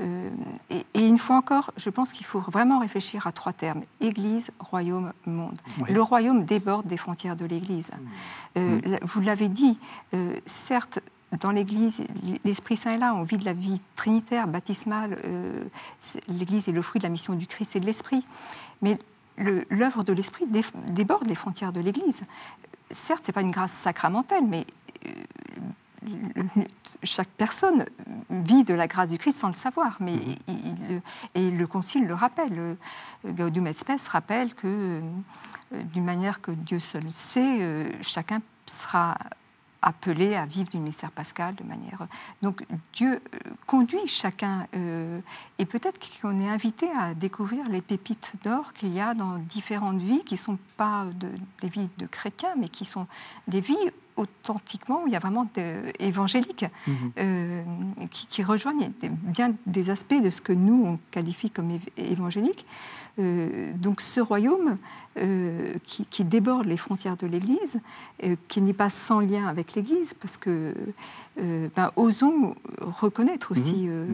[0.00, 0.30] Euh,
[0.70, 4.50] et, et une fois encore, je pense qu'il faut vraiment réfléchir à trois termes Église,
[4.58, 5.60] royaume, monde.
[5.78, 5.92] Oui.
[5.92, 7.90] Le royaume déborde des frontières de l'Église.
[8.56, 9.78] Euh, la- Vous l'avez dit,
[10.14, 10.98] euh, certes,
[11.40, 12.02] dans l'Église,
[12.44, 15.18] l'Esprit Saint est là, on vit de la vie trinitaire, baptismale.
[16.28, 18.24] L'Église est le fruit de la mission du Christ et de l'Esprit.
[18.82, 18.98] Mais
[19.38, 22.20] le- l'œuvre de l'Esprit dé- déborde les frontières de l'Église.
[22.92, 24.64] Certes, ce n'est pas une grâce sacramentelle, mais
[27.02, 27.84] chaque personne
[28.30, 29.96] vit de la grâce du Christ sans le savoir.
[30.00, 31.02] Mais il- il-
[31.34, 32.58] et le Concile le rappelle.
[32.58, 32.74] euh,
[33.26, 35.00] Gaudium et Spes rappelle que, euh,
[35.92, 39.16] d'une manière que Dieu seul sait, euh, chacun sera
[39.82, 42.06] appelé à vivre du mystère pascal de manière.
[42.40, 42.64] Donc
[42.94, 43.20] Dieu
[43.66, 45.20] conduit chacun euh,
[45.58, 50.00] et peut-être qu'on est invité à découvrir les pépites d'or qu'il y a dans différentes
[50.00, 53.06] vies qui ne sont pas de- des vies de chrétiens, mais qui sont
[53.46, 53.76] des vies
[54.16, 56.94] authentiquement où il y a vraiment de- évangéliques Mhm.
[57.18, 57.62] euh,
[58.10, 61.88] qui, qui rejoignent des- bien des aspects de ce que nous on qualifie comme év-
[61.96, 62.64] évangélique.
[63.20, 64.76] Euh, donc ce royaume
[65.18, 67.80] euh, qui, qui déborde les frontières de l'Église,
[68.24, 70.74] euh, qui n'est pas sans lien avec l'Église, parce que
[71.40, 73.84] euh, ben, osons reconnaître aussi.
[73.88, 74.06] euh,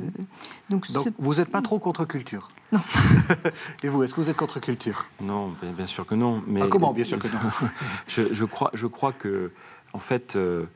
[0.68, 2.80] donc, Donc, ce- vous n'êtes pas trop contre-culture Non.
[3.82, 6.42] Et vous, est-ce que vous êtes contre-culture Non, bien, bien sûr que non.
[6.46, 7.38] Mais Ah, comment, bien sûr que non
[8.06, 9.52] je, je crois, je crois que,
[9.92, 10.66] en fait, euh,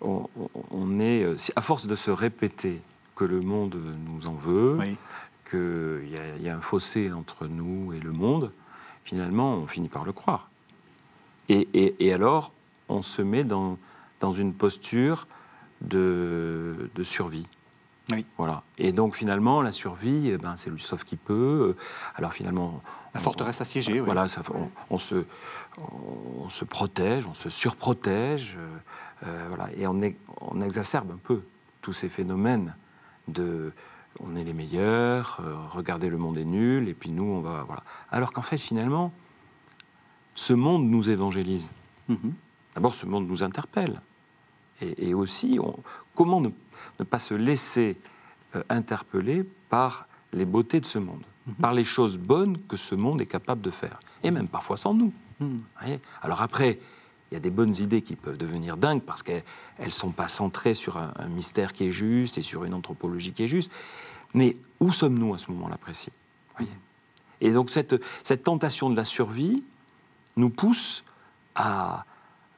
[0.00, 2.80] on, est, euh, à force de se répéter
[3.16, 4.96] que le monde nous en veut, Oui.
[5.50, 8.52] qu'il y, a- il y a un fossé entre nous et le monde,
[9.04, 10.50] finalement, on finit par le croire.
[11.48, 12.52] Et, et- et alors,
[12.88, 13.78] on se met dans,
[14.20, 15.26] dans une posture
[15.80, 17.46] de, de survie.
[18.10, 18.26] Oui.
[18.36, 18.62] Voilà.
[18.78, 21.74] Et donc, finalement, la survie, eh ben, c'est le sauve qui peut.
[22.16, 22.82] Alors, finalement.
[23.14, 24.00] La forteresse assiégée, oui.
[24.04, 25.24] Voilà, ça, on, on se,
[25.78, 28.76] on se protège, on se surprotège, euh,
[29.26, 31.42] euh, voilà, et on, est- on exacerbe un peu
[31.80, 32.74] tous ces phénomènes
[33.28, 33.72] de
[34.20, 37.62] on est les meilleurs, euh, regardez le monde est nul, et puis nous on va
[37.64, 37.82] voilà.
[38.10, 39.12] Alors qu'en fait finalement,
[40.34, 41.70] ce monde nous évangélise.
[42.08, 42.34] Mhm.
[42.74, 44.00] D'abord, ce monde nous interpelle,
[44.80, 45.78] et, et aussi on-
[46.14, 46.50] comment ne,
[47.00, 47.96] ne pas se laisser
[48.56, 51.22] euh, interpeller par les beautés de ce monde,
[51.60, 54.94] par les choses bonnes que ce monde est capable de faire, et même parfois sans
[54.94, 55.12] nous.
[55.40, 55.62] Mhm.
[56.22, 56.78] Alors après,
[57.30, 59.42] il y a des bonnes idées qui peuvent devenir dingues parce qu'elles
[59.84, 63.32] ne sont pas centrées sur un, un mystère qui est juste et sur une anthropologie
[63.32, 63.70] qui est juste.
[64.34, 66.10] Mais où sommes-nous à ce moment-là précis?
[66.56, 66.70] Voyez?
[67.40, 69.64] Et donc cette, cette tentation de la survie
[70.36, 71.04] nous pousse
[71.56, 72.04] à,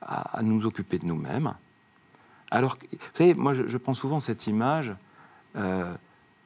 [0.03, 1.55] à- à nous occuper de nous-mêmes.
[2.51, 4.93] Alors, vous savez, moi je, je prends souvent cette image.
[5.57, 5.93] euh,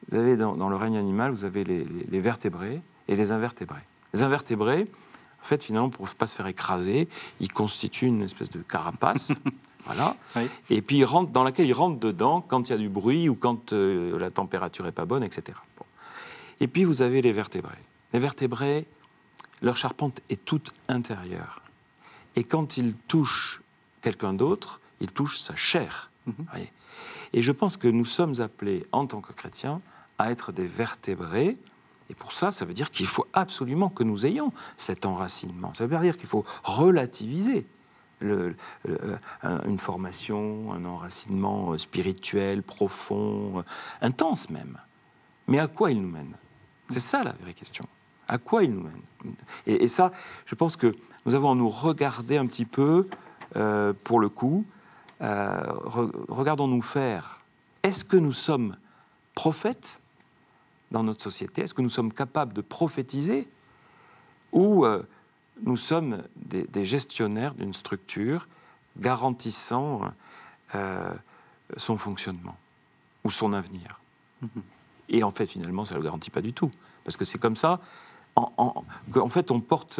[0.09, 3.31] vous avez dans, dans le règne animal, vous avez les, les- les vertébrés et les
[3.31, 3.83] invertébrés.
[4.13, 4.87] Les invertébrés,
[5.41, 7.07] en fait, finalement, pour ne pas se faire écraser,
[7.39, 9.33] ils constituent une espèce de carapace.
[9.85, 10.15] voilà.
[10.35, 10.49] Oui.
[10.71, 13.29] Et puis, ils rentrent, dans laquelle ils rentrent dedans quand il y a du bruit
[13.29, 15.57] ou quand euh, la température n'est pas bonne, etc.
[15.77, 15.85] Bon.
[16.59, 17.71] Et puis, vous avez les vertébrés.
[18.13, 18.85] Les vertébrés,
[19.61, 21.61] leur charpente est toute intérieure.
[22.35, 23.61] Et quand ils touchent
[24.01, 26.09] quelqu'un d'autre, ils touchent sa chair.
[26.27, 26.33] Mhm.
[26.51, 26.71] Voyez
[27.33, 29.81] Et je pense que nous sommes appelés, en tant que chrétiens,
[30.17, 31.57] à être des vertébrés.
[32.09, 35.73] Et pour ça, ça veut dire qu'il faut absolument que nous ayons cet enracinement.
[35.73, 37.65] Ça veut dire qu'il faut relativiser
[38.19, 43.63] le- le- un- une formation, un enracinement euh, spirituel, profond, euh,
[44.01, 44.77] intense même.
[45.47, 46.33] Mais à quoi il nous mène?
[46.89, 47.85] C'est ça la vraie question.
[48.27, 49.33] À quoi il nous mène?
[49.65, 50.11] Et, et ça,
[50.45, 50.91] je pense que
[51.25, 53.07] nous avons à nous regarder un petit peu,
[53.55, 54.65] euh, pour le coup,
[55.21, 57.39] euh, re- regardons-nous faire.
[57.83, 58.77] Est-ce que nous sommes
[59.35, 59.99] prophètes
[60.91, 61.61] dans notre société?
[61.63, 63.47] Est-ce que nous sommes capables de prophétiser?
[64.51, 65.03] Ou euh,
[65.63, 68.47] nous sommes des, des gestionnaires d'une structure
[68.97, 70.01] garantissant
[70.75, 71.13] euh,
[71.77, 72.57] son fonctionnement
[73.23, 73.99] ou son avenir?
[75.09, 76.71] Et en fait, finalement, ça ne le garantit pas du tout.
[77.03, 77.79] Parce que c'est comme ça.
[78.35, 78.83] En,
[79.29, 79.99] fait, on porte.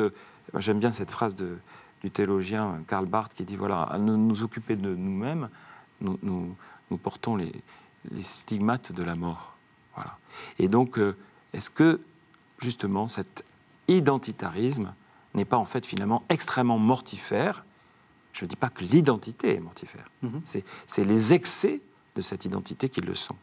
[0.56, 1.58] J'aime bien cette phrase de,
[2.02, 5.50] du théologien Karl Barth qui dit voilà, à nous, nous occuper de nous-mêmes,
[6.02, 6.56] nous, nous-
[6.90, 7.52] nous portons les,
[8.12, 9.56] les stigmates de la mort.
[9.96, 10.18] Voilà.
[10.60, 11.16] Et donc, euh,
[11.54, 12.02] est-ce que,
[12.60, 13.46] justement, cet
[13.88, 14.94] identitarisme
[15.36, 17.64] n'est pas, en fait, finalement, extrêmement mortifère?
[18.34, 20.10] Je ne dis pas que l'identité est mortifère.
[20.22, 20.42] Mhm.
[20.46, 21.82] C'est- C'est les excès
[22.16, 23.36] de cette identité qui le sont.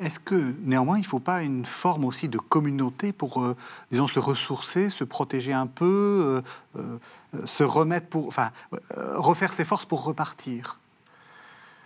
[0.00, 3.56] Est-ce que néanmoins il ne faut pas une forme aussi de communauté pour, euh,
[3.92, 6.42] disons, se ressourcer, se protéger un peu,
[6.76, 6.98] euh, euh,
[7.44, 8.50] se remettre pour, enfin,
[8.96, 10.78] euh, refaire ses forces pour repartir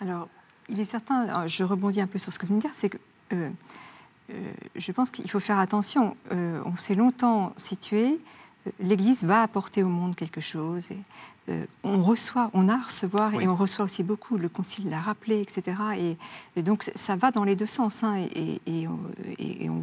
[0.00, 0.28] Alors,
[0.68, 2.74] il est certain, euh, je rebondis un peu sur ce que vous venez de dire,
[2.74, 2.98] c'est que
[3.32, 3.50] euh,
[4.30, 6.16] euh, je pense qu'il faut faire attention.
[6.32, 8.16] Euh, on s'est longtemps situé, euh,
[8.80, 10.86] l'Église va apporter au monde quelque chose.
[10.90, 10.98] Et,
[11.50, 13.44] euh, on reçoit, on a à recevoir Oui.
[13.44, 14.36] et on reçoit aussi beaucoup.
[14.36, 15.76] Le Concile l'a rappelé, etc.
[15.96, 16.16] Et,
[16.56, 18.04] et donc ça va dans les deux sens.
[18.04, 18.88] hein, et, et-
[19.38, 19.80] et on-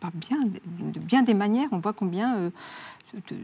[0.00, 1.68] parle bien, de bien des manières.
[1.72, 2.50] On voit combien euh,
[3.14, 3.36] de-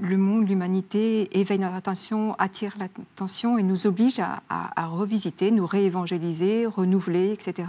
[0.00, 5.50] le monde, l'humanité éveille notre attention, attire l'attention et nous oblige à, à- à revisiter,
[5.50, 7.68] nous réévangéliser, renouveler, etc.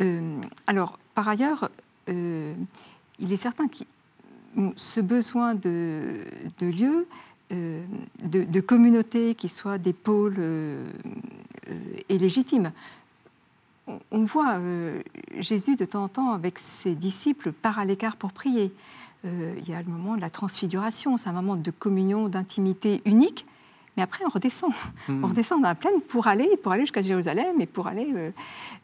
[0.00, 1.68] Euh, alors, par ailleurs,
[2.08, 3.84] il est certain que
[4.76, 6.24] ce besoin de,
[6.58, 7.06] de lieux,
[7.52, 7.82] euh,
[8.22, 10.90] de, de communautés qui soient des pôles euh,
[11.68, 11.74] euh,
[12.08, 12.72] est légitime.
[13.86, 15.00] On, on voit euh,
[15.38, 18.72] Jésus de temps en temps avec ses disciples part à l'écart pour prier.
[19.24, 23.00] Euh, il y a le moment de la transfiguration, c'est un moment de communion, d'intimité
[23.04, 23.46] unique.
[23.96, 24.70] Mais après, on redescend.
[25.08, 25.24] Hmm.
[25.24, 28.08] On redescend dans la plaine pour aller, pour aller jusqu'à Jérusalem et pour aller.
[28.14, 28.30] euh,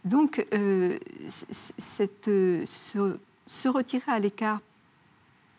[0.04, 4.60] Donc, euh, cette, euh, se, se retirer à l'écart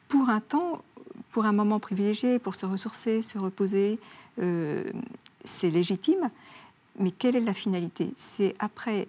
[0.07, 0.83] pour un temps,
[1.31, 3.99] pour un moment privilégié, pour se ressourcer, se reposer,
[4.41, 4.83] euh,
[5.43, 6.29] c'est légitime.
[6.99, 8.13] Mais quelle est la finalité?
[8.17, 9.07] C'est après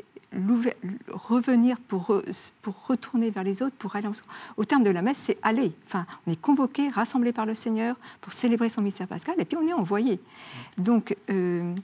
[1.13, 2.21] revenir pour,
[2.63, 4.29] pour retourner vers les autres, pour aller ensemble.
[4.57, 5.73] Au terme de la messe, c'est aller.
[5.87, 9.57] Enfin, on est convoqué, rassemblé par le Seigneur pour célébrer son mystère pascal, et puis
[9.57, 10.21] on est envoyé.
[10.79, 11.75] Donc, euh,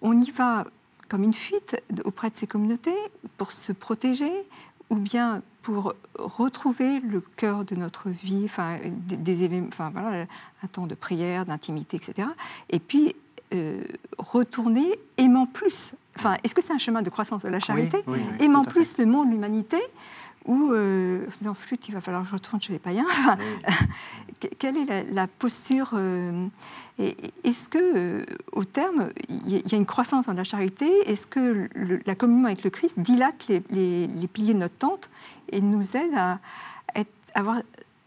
[0.00, 0.66] on y va
[1.08, 2.96] comme une fuite auprès de ces communautés
[3.36, 4.32] pour se protéger
[4.90, 10.26] ou bien pour retrouver le cœur de notre vie, enfin, des, des éléments, enfin, voilà,
[10.62, 12.28] un temps de prière, d'intimité, etc.
[12.70, 13.14] Et puis
[13.52, 13.82] euh,
[14.18, 15.92] retourner aimant plus.
[16.16, 17.98] Enfin, est-ce que c'est un chemin de croissance de la charité?
[18.06, 19.78] Oui, oui, oui, Aimant plus le monde, l'humanité
[20.46, 23.06] ou euh, en se disant flûte, il va falloir que je retourne chez les païens.
[24.58, 26.46] Quelle est la, la posture euh,
[26.98, 30.44] Est-ce que, euh, au terme, il y a- il y a une croissance dans la
[30.44, 30.88] charité?
[31.06, 34.76] Est-ce que le- la communion avec le Christ dilate les, les- les piliers de notre
[34.76, 35.10] tente
[35.52, 36.38] et nous aide à
[36.94, 37.58] être- avoir,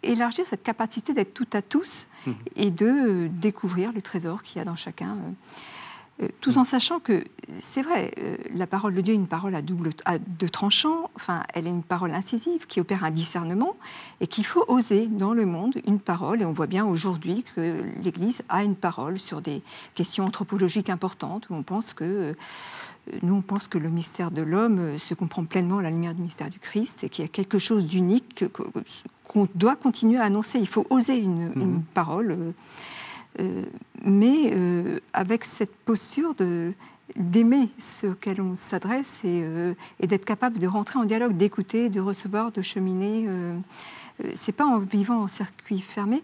[0.02, 2.36] élargir cette capacité d'être tout à tous Mhm.
[2.56, 5.18] et de découvrir le trésor qu'il y a dans chacun
[6.24, 7.24] euh, tout en sachant que
[7.60, 11.10] c'est vrai, euh, la parole de Dieu est une parole à double, à deux tranchants.
[11.16, 13.76] Enfin, elle est une parole incisive qui opère un discernement
[14.22, 16.42] et qu'il faut oser dans le monde une parole.
[16.42, 19.62] Et on voit bien aujourd'hui que l'Église a une parole sur des
[19.96, 22.34] questions anthropologiques importantes où on pense que euh,
[23.22, 26.22] nous, on pense que le mystère de l'homme se comprend pleinement à la lumière du
[26.22, 28.64] mystère du Christ et qu'il y a quelque chose d'unique que- que-
[29.28, 30.58] qu'on doit continuer à annoncer.
[30.60, 32.54] Il faut oser une, une parole.
[33.40, 33.64] Euh,
[34.04, 36.74] mais euh, avec cette posture de
[37.16, 41.90] d'aimer ce auquel on s'adresse et, euh, et d'être capable de rentrer en dialogue, d'écouter,
[41.90, 43.26] de recevoir, de cheminer.
[43.28, 43.56] Euh,
[44.24, 46.24] euh, c'est pas en vivant en circuit fermé.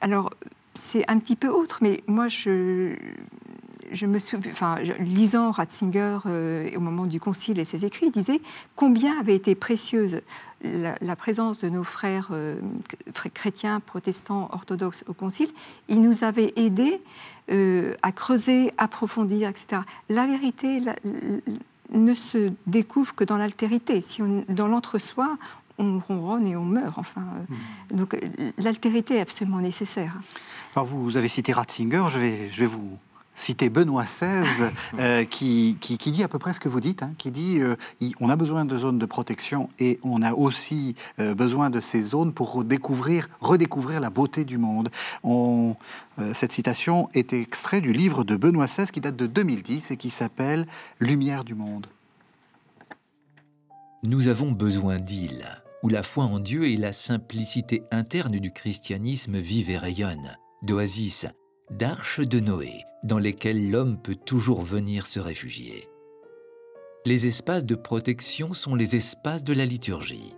[0.00, 0.30] Alors
[0.74, 2.94] c'est un petit peu autre, mais moi je
[3.92, 8.12] je me souviens, enfin, lisant Ratzinger euh, au moment du concile et ses écrits, il
[8.12, 8.40] disait
[8.76, 10.20] combien avait été précieuse
[10.64, 12.56] la, la présence de nos frères euh,
[13.34, 15.48] chrétiens, protestants, orthodoxes au concile.
[15.88, 17.00] Il nous avait aidés
[17.50, 19.82] euh, à creuser, approfondir, etc.
[20.08, 20.96] La vérité la-
[21.92, 24.00] ne se découvre que dans l'altérité.
[24.00, 25.36] Si on, dans l'entre-soi,
[25.78, 26.96] on ronronne et on meurt.
[26.98, 28.16] Enfin, euh, donc
[28.58, 30.14] l'altérité est absolument nécessaire.
[30.76, 32.96] Alors vous avez cité Ratzinger, je vais, je vais vous
[33.34, 37.12] citer Benoît XVI, euh, qui, qui, dit à peu près ce que vous dites, hein,
[37.18, 37.76] qui dit euh,
[38.20, 42.02] on a besoin de zones de protection et on a aussi euh, besoin de ces
[42.02, 44.90] zones pour redécouvrir, redécouvrir la beauté du monde.
[45.24, 45.76] On,
[46.34, 50.10] cette citation est extraite du livre de Benoît XVI qui date de 2010 et qui
[50.10, 50.66] s'appelle
[51.00, 51.86] Lumière du monde.
[54.02, 59.38] Nous avons besoin d'îles où la foi en Dieu et la simplicité interne du christianisme
[59.38, 61.26] vivent et rayonnent, d'oasis,
[61.70, 65.88] d'arches de Noé, dans lesquelles l'homme peut toujours venir se réfugier.
[67.04, 70.34] Les espaces de protection sont les espaces de la liturgie.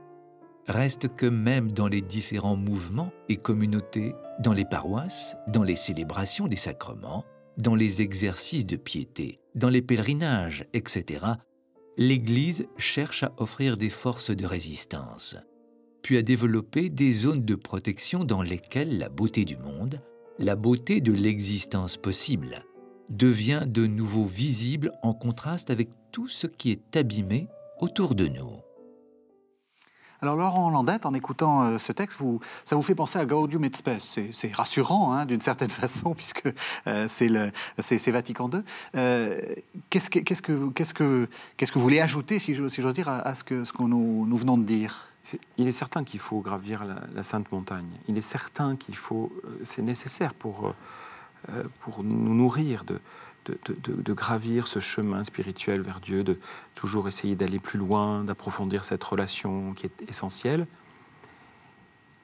[0.67, 6.49] Reste que même dans les différents mouvements et communautés, dans les paroisses, dans les célébrations
[6.49, 7.25] des sacrements,
[7.59, 11.27] dans les exercices de piété, dans les pèlerinages, etc.,
[11.99, 15.37] l'Église cherche à offrir des forces de résistance,
[16.03, 20.01] puis à développer des zones de protection dans lesquelles la beauté du monde,
[20.39, 22.65] la beauté de l'existence possible
[23.09, 27.49] devient de nouveau visible en contraste avec tout ce qui est abîmé
[27.81, 28.61] autour de nous.
[30.21, 32.19] Alors Laurent Landette, en écoutant euh, ce texte,
[32.65, 34.01] ça vous fait penser à Gaudium et Spes.
[34.33, 36.49] C'est rassurant hein, d'une certaine façon puisque
[36.87, 38.63] euh, c'est Vatican II.
[38.97, 39.39] Euh,
[39.91, 41.29] qu'est-ce que,
[41.75, 45.09] vous voulez ajouter, si j'ose dire, à, ce que, nous venons de dire?
[45.57, 47.89] Il est certain qu'il faut gravir la, Sainte Montagne.
[48.09, 50.75] Il est certain qu'il faut, euh, c'est nécessaire pour, euh,
[51.51, 53.01] euh, nous nourrir de,
[54.15, 56.39] gravir ce chemin spirituel vers Dieu, de
[56.75, 60.67] toujours essayer d'aller plus loin, d'approfondir cette relation qui est essentielle.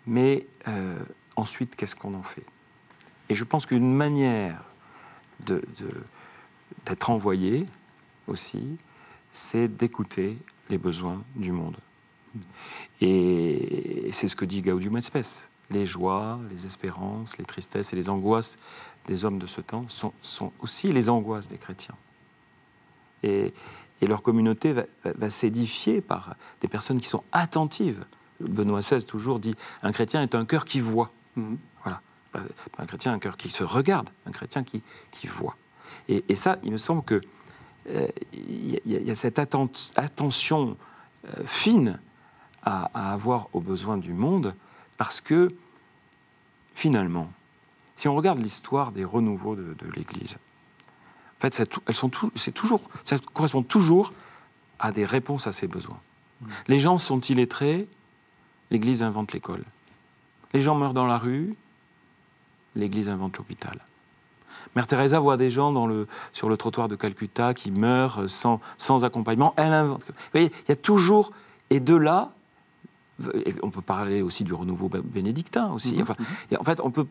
[0.07, 0.47] Mais
[1.37, 2.47] ensuite, qu'est-ce qu'on en fait?
[3.29, 4.65] Et je pense qu'une manière
[5.41, 7.67] d'être envoyé
[8.27, 8.79] aussi,
[9.31, 10.39] c'est d'écouter
[10.71, 11.77] les besoins du monde.
[13.01, 15.49] Et c'est ce que dit Gaudium et Spes.
[15.71, 18.59] Les joies, les espérances, les tristesses et les angoisses
[19.07, 21.95] des hommes de ce temps sont, sont aussi les angoisses des chrétiens.
[23.23, 23.53] Et,
[24.01, 28.05] et leur communauté va, s'édifier par des personnes qui sont attentives.
[28.41, 31.13] Benoît XVI toujours dit un chrétien est un cœur qui voit.
[31.37, 31.59] Mhm.
[31.83, 32.01] Voilà.
[32.79, 35.57] Un chrétien, un cœur qui se regarde, un chrétien qui, qui voit.
[36.09, 37.21] Et, et ça, il me semble que
[37.89, 40.77] euh, il y, a cette attention
[41.27, 41.99] euh, fine
[42.63, 44.55] à, avoir aux besoins du monde,
[44.97, 45.49] parce que
[46.75, 47.31] finalement,
[47.97, 53.19] si on regarde l'histoire des renouveaux de, l'Église, en fait, elles sont c'est toujours, ça
[53.33, 54.13] correspond toujours
[54.79, 56.01] à des réponses à ces besoins.
[56.41, 56.47] Mmh.
[56.69, 57.89] Les gens sont illettrés,
[58.71, 59.65] l'Église invente l'école.
[60.53, 61.55] Les gens meurent dans la rue,
[62.75, 63.81] l'Église invente l'hôpital.
[64.77, 68.61] Mère Teresa voit des gens dans le, sur le trottoir de Calcutta qui meurent sans,
[68.79, 69.55] sans accompagnement.
[69.57, 70.05] Elle invente.
[70.07, 71.33] Vous voyez, il y a toujours.
[71.71, 72.33] Et de là,
[73.63, 75.95] on peut parler aussi du renouveau bénédictin aussi.
[75.95, 76.07] Mhm,
[76.51, 76.59] mhm.
[76.59, 77.07] en fait, on peut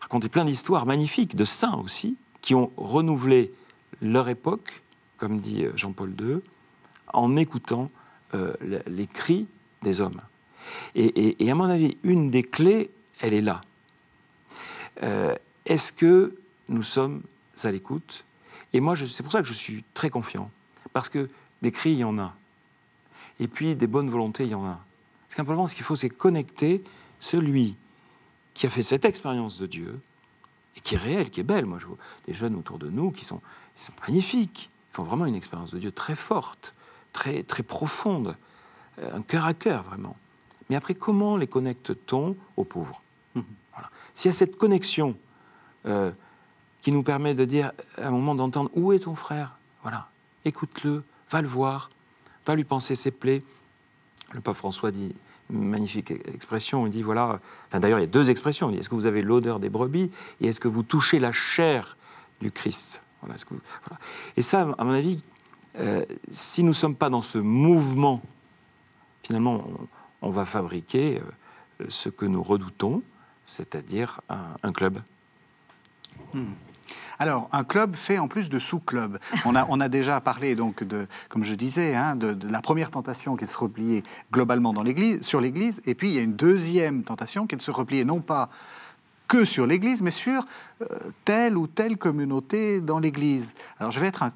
[0.00, 3.52] raconter plein d'histoires magnifiques de saints aussi qui ont renouvelé
[4.00, 4.82] leur époque,
[5.16, 6.38] comme dit euh, Jean-Paul II,
[7.12, 7.90] en écoutant
[8.34, 8.54] euh,
[8.86, 9.46] les cris
[9.82, 10.20] des hommes.
[10.94, 12.90] Et, à mon avis, une des clés,
[13.20, 13.62] elle est là.
[15.02, 16.36] Euh, est-ce que
[16.68, 17.22] nous sommes
[17.62, 18.24] à l'écoute?
[18.72, 20.50] Et moi, c'est pour ça que je suis très confiant,
[20.92, 21.30] parce que
[21.62, 22.34] des cris, il y en a.
[23.40, 24.80] Et puis des bonnes volontés, il y en a.
[25.38, 26.82] Simplement, ce qu'il faut, c'est connecter
[27.20, 27.76] celui
[28.54, 30.00] qui a fait cette expérience de Dieu
[30.76, 31.64] et qui est réelle, qui est belle.
[31.64, 31.96] Moi, je vois
[32.26, 33.40] des jeunes autour de nous qui sont,
[33.76, 34.68] sont magnifiques.
[34.90, 36.74] Ils font vraiment une expérience de Dieu très forte,
[37.12, 38.36] très, très profonde,
[38.98, 40.16] euh, un cœur à cœur, vraiment.
[40.70, 43.00] Mais après, comment les connecte-t-on aux pauvres?
[43.36, 43.42] Mmh.
[43.74, 43.90] voilà.
[44.16, 45.16] S'il y a cette connexion
[45.86, 46.10] euh,
[46.82, 49.56] qui nous permet de dire, à un moment, d'entendre où est ton frère?
[49.82, 50.08] Voilà,
[50.44, 51.90] écoute-le, va le voir,
[52.44, 53.40] va lui penser ses plaies,
[54.32, 55.14] le pape François dit
[55.50, 56.86] magnifique expression.
[56.86, 57.40] Il dit voilà.
[57.68, 58.70] Enfin, d'ailleurs, il y a deux expressions.
[58.70, 61.96] est-ce que vous avez l'odeur des brebis et est-ce que vous touchez la chair
[62.40, 63.02] du Christ?
[63.20, 63.36] Voilà.
[64.36, 65.22] Et ça, à mon avis,
[65.78, 68.22] euh, si nous ne sommes pas dans ce mouvement,
[69.22, 69.64] finalement,
[70.22, 71.20] on, va fabriquer
[71.80, 73.02] euh, ce que nous redoutons,
[73.44, 75.00] c'est-à-dire un, club.
[76.32, 76.52] Hmm.
[77.18, 79.18] Alors, un club fait en plus de sous-clubs.
[79.44, 83.44] On a, déjà parlé, donc, de, comme je disais, hein, de, la première tentation qui
[83.44, 86.36] est de se replier globalement dans l'église, sur l'Église, et puis il y a une
[86.36, 88.50] deuxième tentation qui est de se replier non pas
[89.26, 90.44] que sur l'Église, mais sur
[90.80, 90.86] euh,
[91.24, 93.48] telle ou telle communauté dans l'Église.
[93.78, 94.32] Alors, je vais être un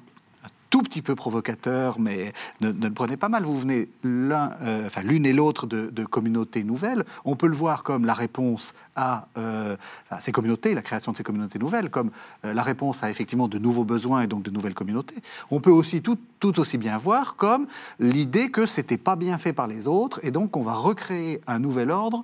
[0.73, 3.43] tout petit peu provocateur, mais ne, le prenez pas mal.
[3.43, 7.05] Vous venez l'un, euh, enfin l'une et l'autre de, communautés nouvelles.
[7.25, 9.77] On peut le voir comme la réponse à euh,
[10.19, 12.09] ces communautés, la création de ces communautés nouvelles, comme
[12.43, 15.17] euh, la réponse à effectivement de nouveaux besoins et donc de nouvelles communautés.
[15.51, 17.67] On peut aussi tout, tout aussi bien voir comme
[17.99, 21.59] l'idée que c'était pas bien fait par les autres et donc on va recréer un
[21.59, 22.23] nouvel ordre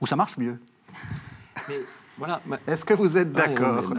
[0.00, 0.58] où ça marche mieux.
[1.68, 1.80] Mais
[2.16, 2.40] Voilà.
[2.66, 3.92] Est-ce que vous êtes d'accord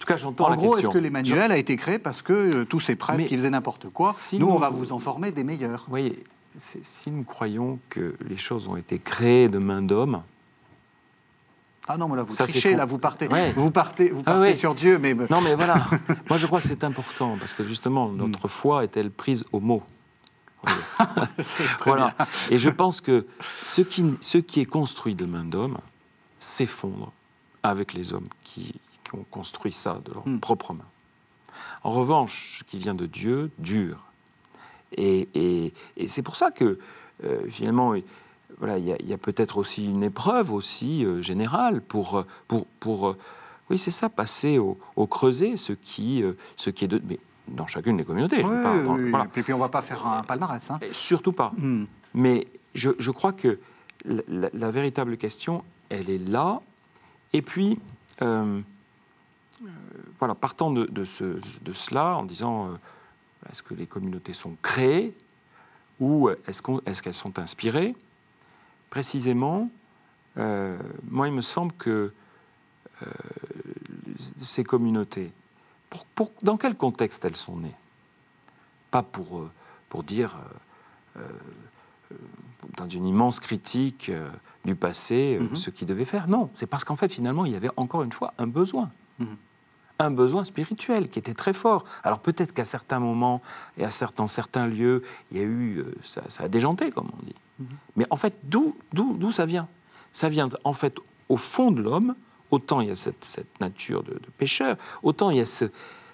[0.00, 2.80] tout cas, j'entends En gros, est-ce que l'Emmanuel a été créé parce que euh, tous
[2.80, 5.44] ces prêtres Mais qui faisaient n'importe quoi, si nous, on va vous en former des
[5.44, 6.24] meilleurs Vous voyez,
[6.56, 10.22] si nous croyons que les choses ont été créées de main d'homme,
[11.86, 13.52] Ah non, mais là, vous Ça, trichez, là, vous partez, Ouais.
[13.52, 14.54] vous partez, vous Ah partez ouais.
[14.54, 15.14] sur Dieu, mais...
[15.14, 15.86] Non, mais voilà.
[16.28, 19.82] Moi, je crois que c'est important parce que justement, notre foi est-elle prise au mot?
[21.84, 22.14] Voilà.
[22.50, 23.26] Et je pense que
[23.62, 25.78] ce qui, ce qui est construit de main d'homme
[26.38, 27.12] s'effondre
[27.62, 28.74] avec les hommes qui,
[29.10, 30.40] qui ont construit ça de leurs Mm.
[30.40, 30.84] propres mains.
[31.82, 33.98] En revanche, ce qui vient de Dieu dure.
[34.96, 36.78] Et, et- et c'est pour ça que
[37.24, 38.04] euh, finalement, il-
[38.58, 43.08] voilà, il y a, peut-être aussi une épreuve aussi euh, générale pour, euh, pour, pour
[43.08, 43.16] euh,
[43.68, 46.24] oui, c'est ça, passer au, au creuset ce qui,
[46.56, 48.40] ce qui est de, mais dans chacune des communautés.
[48.40, 49.10] je Oui, veux pas- dans- oui, oui.
[49.10, 49.26] voilà.
[49.36, 50.70] Et puis on va pas faire un palmarès.
[50.70, 50.78] Hein.
[50.92, 51.52] Surtout pas.
[51.56, 51.84] Hmm.
[52.14, 53.58] Mais je, je crois que
[54.04, 56.60] la, la- la véritable question, elle est là.
[57.32, 57.78] Et puis,
[58.22, 58.60] euh,
[60.18, 62.76] voilà, partant de, de ce- de cela, en disant euh,
[63.50, 65.14] est-ce que les communautés sont créées
[65.98, 67.94] ou est-ce qu'elles sont inspirées?
[68.90, 69.70] Précisément,
[70.38, 70.78] euh,
[71.10, 72.12] moi, il me semble que
[73.02, 73.06] euh,
[74.40, 75.30] ces communautés,
[75.88, 77.74] pour- pour- dans quel contexte elles sont nées?
[78.90, 79.50] Pas pour, euh,
[79.88, 80.36] pour dire.
[81.16, 82.16] euh, euh,
[82.76, 84.28] dans une immense critique euh,
[84.64, 85.56] du passé, euh, Mhm.
[85.56, 86.28] ce qu'ils devaient faire.
[86.28, 88.90] Non, c'est parce qu'en fait, finalement, il y avait encore une fois un besoin.
[89.18, 89.36] Mhm.
[90.02, 91.84] Un besoin spirituel qui était très fort.
[92.02, 93.42] Alors peut-être qu'à certains moments
[93.76, 97.08] et à certains, certains lieux, il y a eu, euh, ça, ça a déjanté, comme
[97.20, 97.34] on dit.
[97.58, 97.66] Mhm.
[97.96, 98.74] Mais en fait, d'où,
[99.30, 99.68] ça vient?
[100.12, 100.96] Ça vient en fait
[101.28, 102.14] au fond de l'homme.
[102.50, 105.70] Autant il y a cette, cette nature de, de pécheur, autant il y a ce-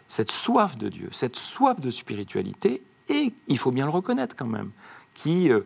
[0.06, 4.46] cette soif de Dieu, cette soif de spiritualité, et il faut bien le reconnaître quand
[4.46, 4.70] même,
[5.14, 5.62] qui, euh,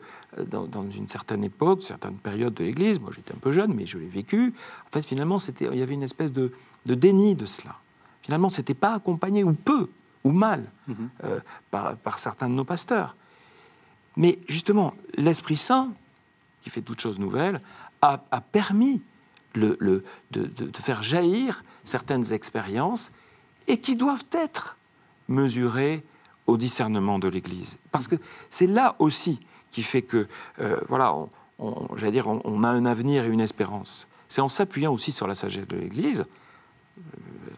[0.47, 3.85] dans, dans une certaine époque, certaines périodes de l'Église, moi j'étais un peu jeune, mais
[3.87, 4.55] je l'ai vécu,
[4.87, 6.53] en fait finalement c'était, il y avait une espèce de,
[6.87, 7.75] de déni de cela.
[8.31, 9.89] Finalement, c'était pas accompagné, ou peu,
[10.23, 11.09] ou mal, Mhm.
[11.25, 11.41] euh,
[11.73, 13.17] par, par certains de nos pasteurs.
[14.17, 15.91] Mais justement, l'Esprit Saint,
[16.63, 17.61] qui fait toutes choses nouvelles,
[18.03, 19.03] a, a permis
[19.55, 23.11] le, le- de, de- de faire jaillir certaines expériences
[23.67, 24.77] et qui doivent être
[25.27, 26.05] mesurées
[26.47, 27.79] au discernement de l'Église.
[27.91, 28.15] Parce que
[28.49, 29.41] c'est là aussi
[29.73, 30.29] qui fait que,
[30.61, 31.29] euh, voilà, on,
[31.59, 34.07] on- j'allais dire, on, on a un avenir et une espérance.
[34.29, 36.27] C'est en s'appuyant aussi sur la sagesse de l'Église,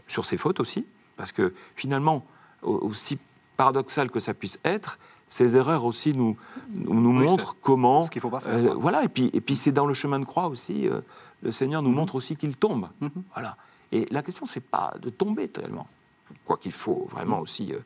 [0.09, 0.85] sur ses fautes aussi,
[1.17, 2.25] parce que finalement,
[2.63, 3.19] au- aussi
[3.57, 6.37] paradoxal que ça puisse être, ces erreurs aussi nous,
[6.71, 9.57] nous, Oui, montrent comment ce qu'il faut pas faire, euh, voilà, et puis, et puis
[9.57, 11.01] c'est dans le chemin de croix aussi, euh,
[11.43, 12.89] le Seigneur nous montre aussi qu'il tombe.
[13.01, 13.11] Mhm.
[13.33, 13.57] Voilà.
[13.93, 15.87] Et la question, c'est pas de tomber tellement,
[16.45, 17.79] quoi qu'il faut vraiment aussi euh,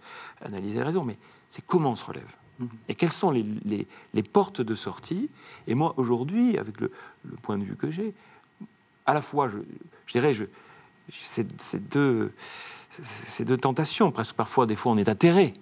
[0.44, 1.16] analyser les raisons, mais
[1.50, 2.28] c'est comment on se relève.
[2.58, 2.68] Mhm.
[2.88, 5.28] Et quelles sont les, les- les portes de sortie?
[5.68, 6.90] Et moi, aujourd'hui, avec le,
[7.24, 8.12] le point de vue que j'ai,
[9.04, 9.58] à la fois, je,
[10.06, 10.44] je dirais, je,
[11.10, 12.32] c'est deux,
[13.60, 15.54] tentations, presque parfois, des fois, on est atterré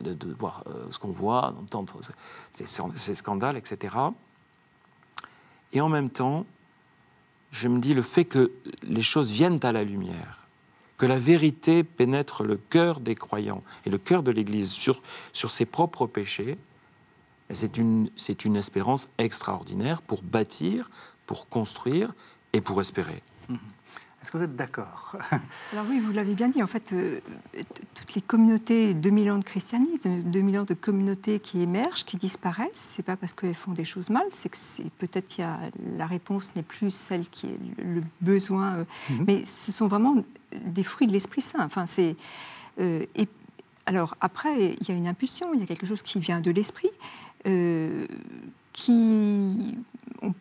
[0.00, 1.98] de, voir euh, ce qu'on voit, d'entendre
[2.54, 3.94] ces, ces- ces scandales, etc.
[5.72, 6.46] Et en même temps,
[7.50, 8.50] je me dis le fait que
[8.82, 10.46] les choses viennent à la lumière,
[10.96, 15.02] que la vérité pénètre le cœur des croyants et le cœur de l'Église sur,
[15.32, 16.56] ses propres péchés,
[17.50, 20.90] et c'est une, c'est une espérance extraordinaire pour bâtir,
[21.26, 22.14] pour construire
[22.54, 23.22] et pour espérer.
[24.22, 25.16] Est-ce que vous êtes d'accord?
[25.72, 27.18] Alors oui, vous l'avez bien dit, en fait, euh,
[27.94, 32.70] toutes les communautés, 2000 ans de christianisme, 2000 ans de communautés qui émergent, qui disparaissent,
[32.74, 34.56] c'est pas parce qu'elles font des choses mal, c'est que
[34.98, 35.36] peut-être
[35.96, 39.24] la réponse n'est plus celle qui est le besoin, euh, Mhm.
[39.26, 40.14] mais ce sont vraiment
[40.64, 41.64] des fruits de l'Esprit Saint.
[41.64, 42.14] Enfin, c'est
[42.80, 43.28] euh, et
[43.86, 46.50] alors après, il y a une impulsion, il y a quelque chose qui vient de
[46.52, 46.90] l'esprit,
[47.46, 48.06] euh,
[48.72, 49.76] qui,
[50.22, 50.32] on-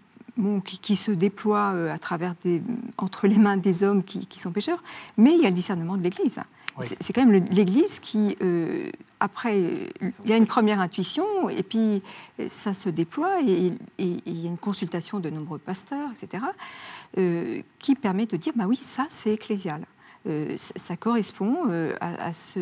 [0.41, 2.61] bon, qui, qui se déploie euh, à travers des,
[2.97, 4.83] entre les mains des hommes qui, qui sont pécheurs,
[5.17, 6.39] mais il y a le discernement de l'Église.
[6.77, 6.85] Oui.
[6.99, 8.89] C'est- quand même l'Église qui, euh,
[9.19, 9.59] après,
[10.01, 12.01] il y a une première intuition, et puis
[12.39, 16.43] euh, ça se déploie, et, il y a une consultation de nombreux pasteurs, etc.,
[17.17, 19.85] euh, qui permet de dire, bah oui, ça c'est ecclésial.
[20.27, 22.59] Euh, ça correspond euh, à, à ce,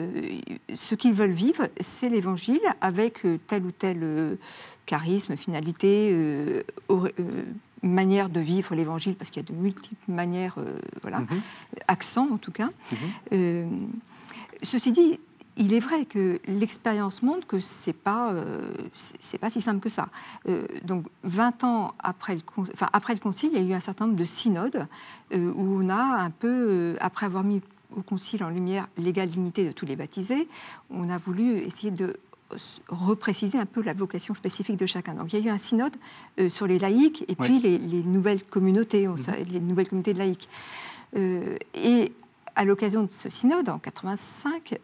[0.73, 4.37] ce qu'ils veulent vivre, c'est l'évangile avec euh, tel ou tel
[4.85, 6.15] charisme, finalité,
[7.83, 10.55] manière de vivre l'évangile, parce qu'il y a de multiples manières,
[11.03, 11.21] voilà,
[11.87, 12.69] accents en tout cas.
[13.31, 13.89] Mhm.
[14.63, 15.19] Ceci dit,
[15.59, 19.89] il est vrai que l'expérience montre que c'est pas euh, c'est pas si simple que
[19.89, 20.07] ça.
[20.47, 22.41] Euh, donc 20 ans après le,
[22.73, 24.87] enfin, après le concile, il y a eu un certain nombre de synodes
[25.33, 27.61] euh, où on a un peu, après avoir mis
[27.95, 30.47] au concile en lumière l'égale dignité de tous les baptisés,
[30.89, 32.15] on a voulu essayer de
[32.87, 35.13] repréciser un peu la vocation spécifique de chacun.
[35.15, 35.95] Donc il y a eu un synode
[36.49, 39.17] sur les laïcs et puis les, nouvelles communautés, mhm.
[39.51, 40.49] les nouvelles communautés de laïcs.
[41.15, 42.11] et
[42.55, 44.79] à l'occasion de ce synode en 85,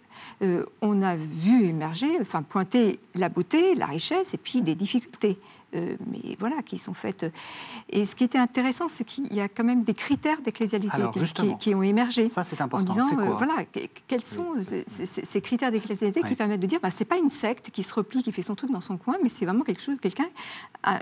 [0.82, 5.38] on a vu émerger, enfin pointer la beauté, la richesse et puis des difficultés.
[5.76, 7.26] Euh, mais voilà, qui sont faites.
[7.90, 10.98] Et ce qui était intéressant, c'est qu'il y a quand même des critères d'ecclésialité
[11.60, 12.30] qui, ont émergé.
[12.30, 12.92] Ça, c'est important.
[12.92, 13.64] En disant, euh, voilà,
[14.08, 17.84] quels sont ces, critères d'ecclésialité qui permettent de dire, bah, c'est pas une secte qui
[17.84, 20.28] se replie, qui fait son truc dans son coin, mais c'est vraiment quelque chose, quelqu'un,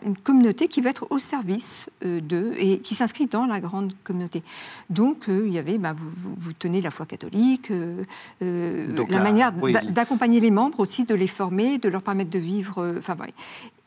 [0.05, 3.93] une communauté qui va être au service euh, d'eux et qui s'inscrit dans la grande
[4.03, 4.43] communauté.
[4.89, 7.71] Donc, il y avait, bah, vous, vous, tenez la foi catholique,
[9.09, 12.95] la, manière d'accompagner les membres aussi, de les former, de leur permettre de vivre.
[12.97, 13.33] Enfin, voilà.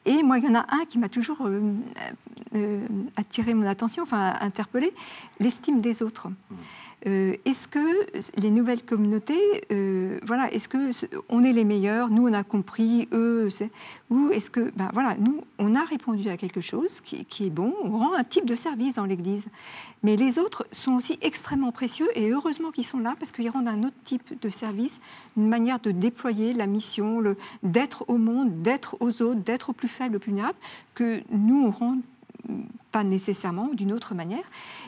[0.07, 1.61] Et moi, il y en a un qui m'a toujours euh,
[2.55, 2.87] euh,
[3.17, 4.93] attiré mon attention, enfin interpellé,
[5.41, 6.29] l'estime des autres.
[6.29, 6.55] Mmh.
[7.07, 10.91] Euh, est-ce que les nouvelles communautés, euh, voilà, est-ce que
[11.29, 13.49] on est les meilleurs, nous on a compris, eux,
[14.11, 17.75] ou est-ce que, ben voilà, nous on a répondu à quelque chose qui, est bon,
[17.85, 19.47] on rend un type de service dans l'Église,
[20.03, 23.69] mais les autres sont aussi extrêmement précieux et heureusement qu'ils sont là parce qu'ils rendent
[23.69, 25.01] un autre type de service,
[25.37, 27.23] une manière de déployer la mission,
[27.63, 30.59] d'être au monde, d'être aux autres, d'être au plus faible, au plus vulnérable,
[30.95, 31.99] que nous on rend
[32.93, 34.45] pas nécessairement d'une autre manière.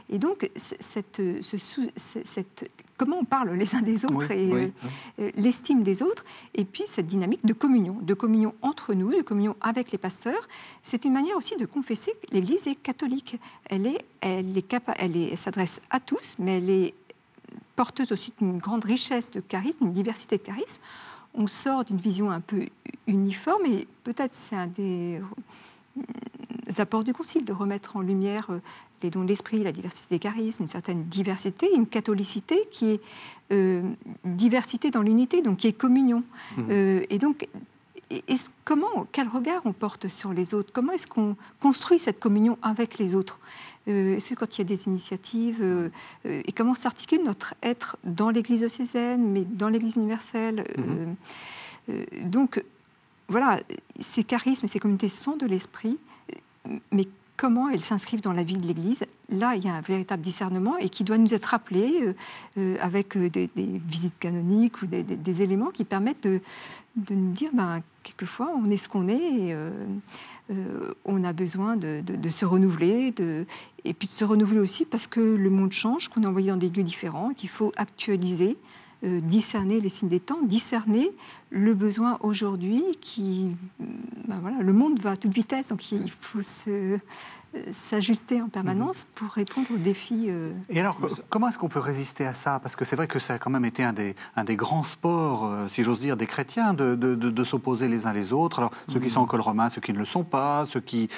[0.09, 1.21] Et donc, cette,
[1.97, 4.69] cette, comment on parle les uns des autres et euh,
[5.21, 9.23] euh, l'estime des autres, et puis cette dynamique de communion, de communion entre nous, de
[9.23, 10.49] communion avec les pasteurs,
[10.83, 13.37] c'est une manière aussi de confesser que l'Église est catholique.
[13.67, 16.95] Elle est, elle est elle est, s'adresse à tous, mais elle est
[17.77, 20.81] porteuse aussi d'une grande richesse de charisme, une diversité de charisme.
[21.35, 22.67] On sort d'une vision un peu
[23.07, 25.21] uniforme, et peut-être c'est un des
[26.77, 28.61] apports du Concile, de remettre en lumière euh,
[29.03, 33.01] les dons de l'esprit, la diversité des charismes, une certaine diversité, une catholicité qui est
[33.53, 33.83] euh,
[34.25, 36.23] diversité dans l'unité, donc qui est communion.
[36.57, 36.63] Mmh.
[36.71, 37.49] Euh, et donc,
[38.65, 40.73] comment, quel regard on porte sur les autres?
[40.73, 43.39] Comment est-ce qu'on construit cette communion avec les autres?
[43.87, 45.91] Est-ce que quand il y a des initiatives,
[46.25, 50.65] et comment s'articule notre être dans l'Église océsaine, mais dans l'Église universelle?
[50.77, 51.93] Mmh.
[52.25, 52.63] Donc,
[53.29, 53.61] voilà,
[54.01, 55.99] ces charismes et ces communautés sont de l'esprit,
[56.93, 57.07] mais
[57.39, 59.05] comment elles s'inscrivent dans la vie de l'Église.
[59.31, 62.13] Là, il y a un véritable discernement et qui doit nous être rappelé euh,
[62.59, 66.41] euh, avec euh, des, visites canoniques ou des, éléments qui permettent de,
[67.11, 69.57] nous dire, ben, quelquefois, on est ce qu'on est et
[71.05, 73.15] on a besoin de, se renouveler
[73.85, 76.57] et puis de se renouveler aussi parce que le monde change, qu'on est envoyé dans
[76.57, 78.57] des lieux différents, qu'il faut actualiser
[79.05, 81.11] euh, discerner les signes des temps, discerner
[81.51, 83.51] le besoin aujourd'hui qui,
[84.27, 86.99] ben le monde va à toute vitesse, donc il faut se,
[87.73, 89.11] s'ajuster en permanence mhm.
[89.15, 90.27] pour répondre aux défis.
[90.29, 92.61] Euh, Et alors, comment est-ce qu'on peut résister à ça?
[92.63, 94.85] Parce que c'est vrai que ça a quand même été un des, un des grands
[94.85, 98.59] sports, euh, si j'ose dire, des chrétiens, de, de, de, s'opposer les uns les autres.
[98.59, 99.13] Alors, ceux qui mhm.
[99.13, 101.09] sont en col romain, ceux qui ne le sont pas, ceux qui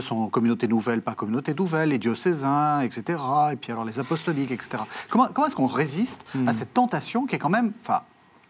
[0.00, 3.22] sont communauté nouvelle, pas communauté nouvelle, les diocésains, etc.
[3.52, 4.82] Et puis alors les apostoliques, etc.
[5.08, 6.52] Comment, comment est-ce qu'on résiste à mhm.
[6.52, 8.02] cette tentation qui est quand même, enfin,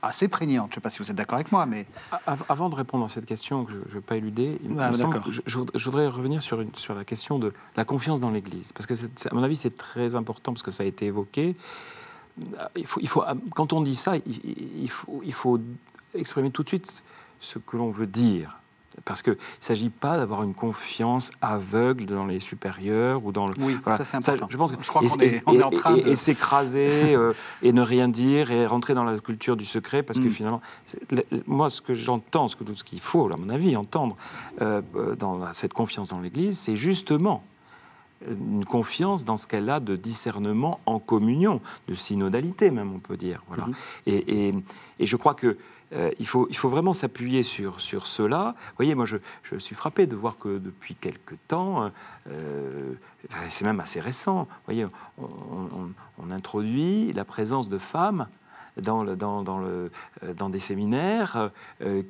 [0.02, 0.68] assez prégnante.
[0.68, 1.86] Je ne sais pas si vous êtes d'accord avec moi, mais...
[2.48, 6.08] Avant de répondre à cette question que je ne vais pas éluder, ah, je, voudrais
[6.08, 8.72] revenir sur, une, sur la question de la confiance dans l'Église.
[8.72, 8.94] Parce que,
[9.28, 11.56] à mon avis, c'est très important, parce que ça a été évoqué.
[12.76, 13.24] Il faut, il faut,
[13.54, 15.60] quand on dit ça, il, faut, il faut
[16.14, 17.02] exprimer tout de suite
[17.40, 18.59] ce que l'on veut dire.
[19.04, 23.54] Parce qu'il ne s'agit pas d'avoir une confiance aveugle dans les supérieurs ou dans le.
[23.58, 24.48] Oui, ça c'est important.
[24.50, 26.08] je pense que, crois qu'on est, en train de.
[26.08, 27.32] Et, s'écraser euh,
[27.62, 30.30] et ne rien dire et rentrer dans la culture du secret parce que mm.
[30.30, 30.60] finalement,
[31.46, 34.16] moi, ce que j'entends, ce qu'il faut, à mon avis, entendre
[34.60, 37.42] euh, euh, dans cette confiance dans l'Église, c'est justement
[38.28, 43.16] une confiance dans ce qu'elle a de discernement en communion, de synodalité même, on peut
[43.16, 43.42] dire.
[43.48, 43.64] Voilà.
[43.64, 43.74] Mm-hmm.
[44.06, 44.54] Et, et,
[44.98, 45.56] et, je crois que
[45.92, 48.54] euh, il, faut, il faut vraiment s'appuyer sur, sur cela.
[48.56, 51.90] Vous voyez, moi, je, je, suis frappé de voir que depuis quelque temps,
[52.30, 52.94] euh,
[53.48, 54.86] c'est même assez récent, vous voyez,
[55.18, 58.28] on, introduit la présence de femmes
[58.80, 59.90] dans, le, dans, dans, le,
[60.22, 61.50] euh, dans, des séminaires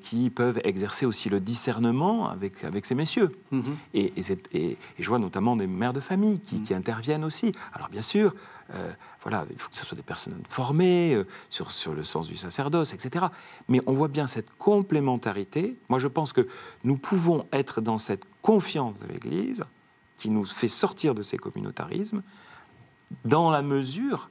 [0.03, 3.31] qui peuvent exercer aussi le discernement avec, avec ces messieurs.
[3.53, 3.63] Mm-hmm.
[3.95, 4.13] Et,
[4.53, 6.65] et, je vois notamment des mères de famille qui, mm.
[6.65, 7.53] qui interviennent aussi.
[7.73, 8.35] Alors bien sûr,
[8.75, 8.93] euh,
[9.23, 12.37] voilà, il faut que ce soit des personnes formées euh, sur, sur le sens du
[12.37, 13.27] sacerdoce, etc.
[13.69, 15.77] Mais on voit bien cette complémentarité.
[15.89, 16.47] Moi, je pense que
[16.85, 19.65] nous pouvons être dans cette confiance de l'Église
[20.19, 22.23] qui nous fait sortir de ces communautarismes,
[23.25, 24.31] dans la mesure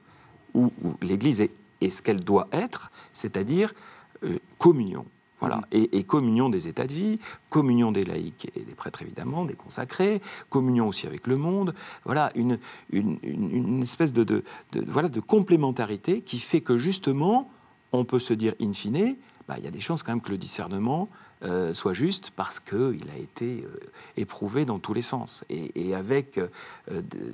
[0.54, 0.72] où,
[1.02, 3.74] l'Église est, ce qu'elle doit être, c'est-à-dire
[4.22, 5.04] euh, communion.
[5.40, 5.56] Voilà.
[5.56, 5.86] Mm.
[5.92, 7.18] Et, communion des états de vie,
[7.48, 11.74] communion des laïcs et des prêtres évidemment, des consacrés, communion aussi avec le monde.
[12.04, 12.58] Voilà, une,
[12.92, 14.44] une, espèce de,
[14.86, 17.50] voilà, de complémentarité qui fait que justement,
[17.92, 19.16] on peut se dire in fine,
[19.48, 21.08] bah, il y a des chances quand même que le discernement
[21.42, 23.80] euh, soit juste parce qu'il a été euh,
[24.18, 25.42] éprouvé dans tous les sens.
[25.48, 26.48] Et, avec euh,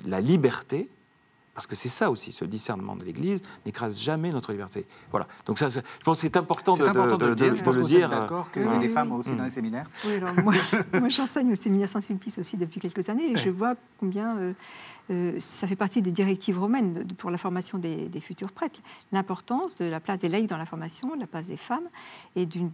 [0.07, 0.89] la liberté,
[1.57, 4.87] parce que c'est ça aussi, ce discernement de l'Église n'écrase jamais notre liberté.
[5.11, 5.27] Voilà.
[5.47, 7.63] Donc ça, je pense que c'est important, de, important de, de, le dire.
[7.63, 8.09] de, le dire.
[8.11, 9.89] D'accord a des femmes aussi dans les séminaires.
[10.05, 10.55] Oui, alors moi,
[10.93, 14.55] moi j'enseigne au séminaire Saint-Sulpice aussi depuis quelques années et je vois combien
[15.39, 18.81] ça fait partie des directives romaines pour la formation des, des futurs prêtres.
[19.11, 21.89] L'importance de la place des laïcs dans la formation, de la place des femmes
[22.35, 22.71] et d'une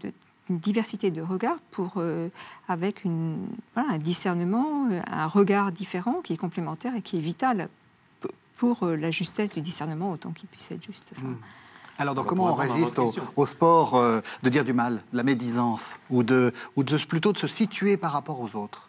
[0.51, 2.29] une diversité de regards pour, euh,
[2.69, 7.69] avec une, un discernement, euh, un regard différent qui est complémentaire et qui est vital
[8.57, 11.13] pour euh, la justesse du discernement autant qu'il puisse être juste.
[11.21, 11.35] Hmm.
[11.99, 12.99] Alors, donc, comment on résiste
[13.37, 14.03] au, sport
[14.43, 18.13] de dire du mal, la médisance, ou, de, ou de, plutôt de se situer par
[18.13, 18.89] rapport aux autres?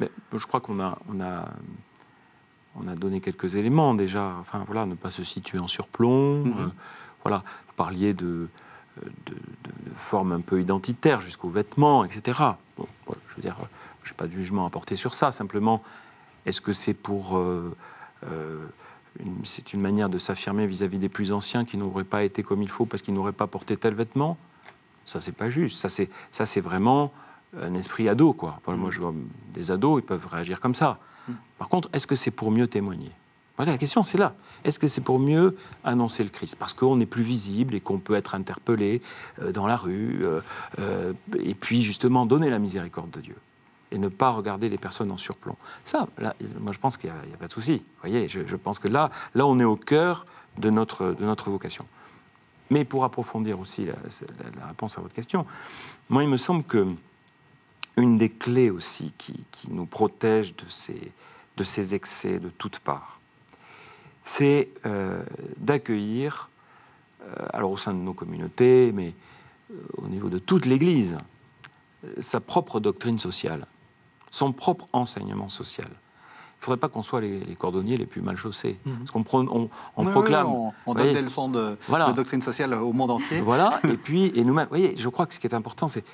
[0.00, 1.46] Mais, Je crois qu'on a, on a,
[2.74, 4.34] on a donné quelques éléments déjà.
[4.40, 6.44] Enfin, voilà, ne pas se situer en surplomb.
[6.44, 6.70] Mm-hmm.
[7.22, 8.48] voilà, vous parliez de,
[9.26, 9.34] de,
[9.96, 12.40] forme un peu identitaire jusqu'aux vêtements, etc.
[12.76, 13.56] Bon, je veux dire,
[14.04, 15.32] je n'ai pas de jugement à porter sur ça.
[15.32, 15.82] Simplement,
[16.46, 17.74] est-ce que c'est pour euh, euh,
[19.44, 22.68] c'est une manière de s'affirmer vis-à-vis des plus anciens qui n'auraient pas été comme il
[22.68, 24.36] faut parce qu'ils n'auraient pas porté tel vêtement
[25.06, 25.78] Ça, c'est pas juste.
[25.78, 27.12] Ça, c'est ça, c'est vraiment
[27.60, 28.60] un esprit ado, quoi.
[28.66, 29.14] moi, je vois
[29.54, 30.98] des ados, ils peuvent réagir comme ça.
[31.26, 31.32] Mm.
[31.58, 33.12] Par contre, est-ce que c'est pour mieux témoigner?
[33.58, 34.34] Voilà, la question, c'est là.
[34.62, 36.56] Est-ce que c'est pour mieux annoncer le Christ?
[36.56, 39.02] Parce qu'on est plus visible et qu'on peut être interpellé
[39.42, 40.40] euh, dans la rue, euh,
[40.78, 41.12] euh,
[41.42, 43.36] et puis justement donner la miséricorde de Dieu
[43.90, 45.56] et ne pas regarder les personnes en surplomb.
[45.84, 46.08] Ça,
[46.60, 47.76] moi je pense qu'il n'y a, pas de souci.
[47.76, 50.26] Vous voyez, je, pense que là, là, on est au cœur
[50.58, 51.84] de notre, de notre vocation.
[52.70, 55.46] Mais pour approfondir aussi la, réponse à votre question,
[56.08, 56.86] moi il me semble que
[57.96, 61.12] une des clés aussi qui, qui nous protège de ces,
[61.56, 63.18] de ces excès de toutes parts,
[64.28, 65.22] c'est euh,
[65.56, 66.50] d'accueillir,
[67.22, 69.14] euh, alors au sein de nos communautés, mais
[69.70, 71.16] euh, au niveau de toute l'Église,
[72.18, 73.66] sa propre doctrine sociale,
[74.30, 75.88] son propre enseignement social.
[75.88, 78.78] Il ne faudrait pas qu'on soit les, cordonniers les plus mal chaussés.
[78.84, 78.98] Mhm.
[78.98, 79.20] Parce qu'on
[79.96, 80.48] on, proclame.
[80.86, 81.76] on, donne des leçons de,
[82.16, 83.40] doctrine sociale au monde entier.
[83.40, 86.04] Voilà, et puis, et nous-mêmes, vous voyez, je crois que ce qui est important, c'est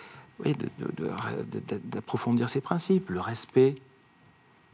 [1.84, 3.76] d'approfondir ces principes, le respect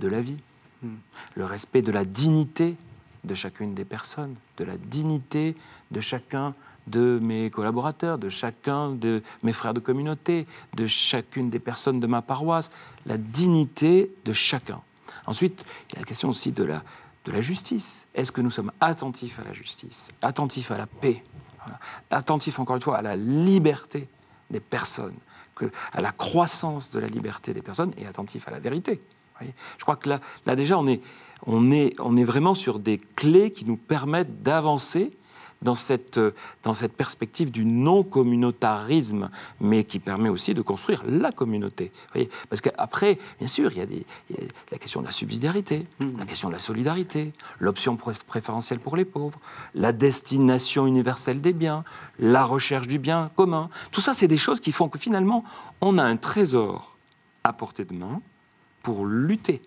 [0.00, 0.38] de la vie,
[0.82, 0.96] mhm.
[1.36, 2.76] le respect de la dignité
[3.22, 5.54] de chacune des personnes, de la dignité
[5.90, 6.54] de chacun
[6.90, 12.06] de mes collaborateurs, de chacun de mes frères de communauté, de chacune des personnes de
[12.06, 12.70] ma paroisse,
[13.06, 14.80] la dignité de chacun.
[15.26, 16.82] Ensuite, il y a la question aussi de la,
[17.24, 18.06] de la justice.
[18.14, 21.22] Est-ce que nous sommes attentifs à la justice, attentifs à la paix,
[22.10, 24.08] attentifs encore une fois à la liberté
[24.50, 25.16] des personnes,
[25.92, 29.00] à la croissance de la liberté des personnes et attentifs à la vérité
[29.40, 31.00] Je crois que là, là déjà, on est,
[31.46, 35.16] on est, on est vraiment sur des clés qui nous permettent d'avancer
[35.62, 36.20] dans cette,
[36.62, 39.30] dans cette perspective du non-communautarisme,
[39.60, 41.92] mais qui permet aussi de construire la communauté.
[42.12, 44.06] Voyez Parce qu'après, bien sûr, il y, a des,
[44.70, 46.18] la question de la subsidiarité, mmh.
[46.18, 49.38] la question de la solidarité, l'option préférentielle pour les pauvres,
[49.74, 51.84] la destination universelle des biens,
[52.18, 53.68] la recherche du bien commun.
[53.90, 55.44] Tout ça, c'est des choses qui font que finalement,
[55.80, 56.96] on a un trésor
[57.44, 58.20] à portée de main
[58.82, 59.62] pour lutter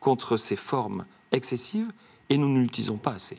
[0.00, 1.92] contre ces formes excessives
[2.28, 3.38] et nous ne l'utilisons pas assez.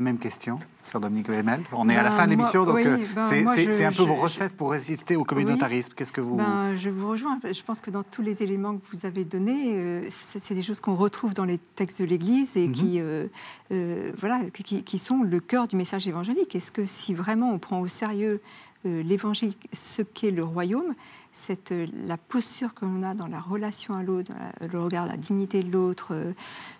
[0.00, 1.62] Même question, Sœur Dominique Wemel.
[1.72, 4.14] On est à la ben, fin de l'émission, donc euh, ben, c'est un peu vos
[4.14, 5.92] recettes pour résister au communautarisme.
[5.94, 6.36] Qu'est-ce que vous...
[6.36, 7.38] Ben, je vous rejoins.
[7.44, 10.80] Je pense que dans tous les éléments que vous avez donnés, euh, c'est des choses
[10.80, 13.28] qu'on retrouve dans les textes de l'Église et qui, mhm.
[13.72, 16.56] euh, voilà, qui, qui, sont le cœur du message évangélique.
[16.56, 18.40] Est-ce que si vraiment on prend au sérieux
[18.86, 20.94] l'Évangile, ce qu'est le royaume,
[21.32, 25.16] cette, euh, la posture que l'on a dans la relation à l'autre, le regard, la
[25.16, 26.32] dignité de l'autre,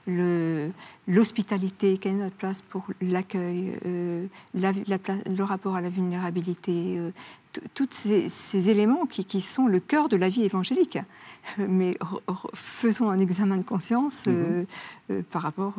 [0.08, 0.70] euh,
[1.06, 7.00] l'hospitalité, quelle est notre place pour l'accueil, euh, le rapport à la vulnérabilité,
[7.74, 10.98] tous ces, éléments qui, qui, sont le cœur de la vie évangélique.
[11.58, 11.96] Mais
[12.54, 15.22] faisons un examen de conscience mm-hmm.
[15.24, 15.74] par rapport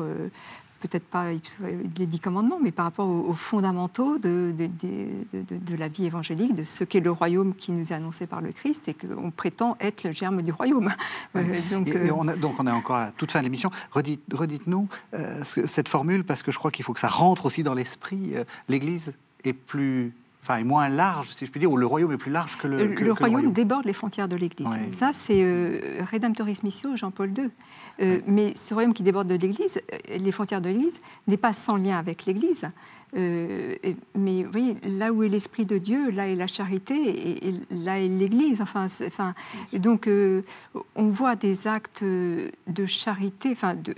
[0.81, 6.55] peut-être pas les dix commandements, mais par rapport aux, fondamentaux de, de, la vie évangélique,
[6.55, 9.77] de ce qu'est le royaume qui nous est annoncé par le Christ et qu'on prétend
[9.79, 10.91] être le germe du royaume.
[11.71, 13.71] Donc, et, on donc on est encore à toute fin de l'émission.
[13.91, 17.73] Redites-nous euh, cette formule, parce que je crois qu'il faut que ça rentre aussi dans
[17.73, 18.35] l'esprit.
[18.35, 19.13] Euh, L'Église
[19.43, 22.31] est plus enfin, est moins large, si je puis dire, ou le royaume est plus
[22.31, 22.85] large que le.
[22.85, 24.67] le, royaume, déborde les frontières de l'Église.
[24.91, 27.49] Ça, c'est euh, Redemptoris Missio, Jean-Paul II.
[28.01, 31.53] Euh, mais ce royaume qui déborde de l'Église, euh, les frontières de l'Église, n'est pas
[31.53, 32.69] sans lien avec l'Église.
[33.15, 33.75] Euh,
[34.15, 37.99] mais vous voyez, là où est l'Esprit de Dieu, là est la charité, et, là
[37.99, 38.61] est l'Église.
[38.61, 39.33] Enfin, enfin,
[39.73, 40.09] donc,
[40.95, 43.93] on voit des actes de charité, enfin, de,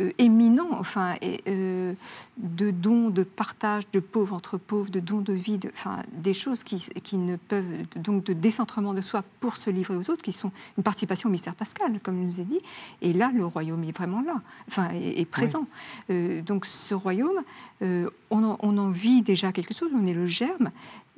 [0.00, 1.94] euh, éminent, enfin, et, euh,
[2.36, 6.34] de dons, de partage de pauvres entre pauvres, de dons de vie, de, enfin, des
[6.34, 7.64] choses qui, qui, ne peuvent,
[7.96, 11.32] donc de décentrement de soi pour se livrer aux autres, qui sont une participation au
[11.32, 12.60] mystère pascal, comme nous a dit.
[13.02, 15.66] Et là, le royaume est vraiment là, enfin, est, présent.
[16.10, 17.42] Euh, donc ce royaume,
[17.80, 20.70] on en, on, en, vit déjà quelque chose, on est le germe,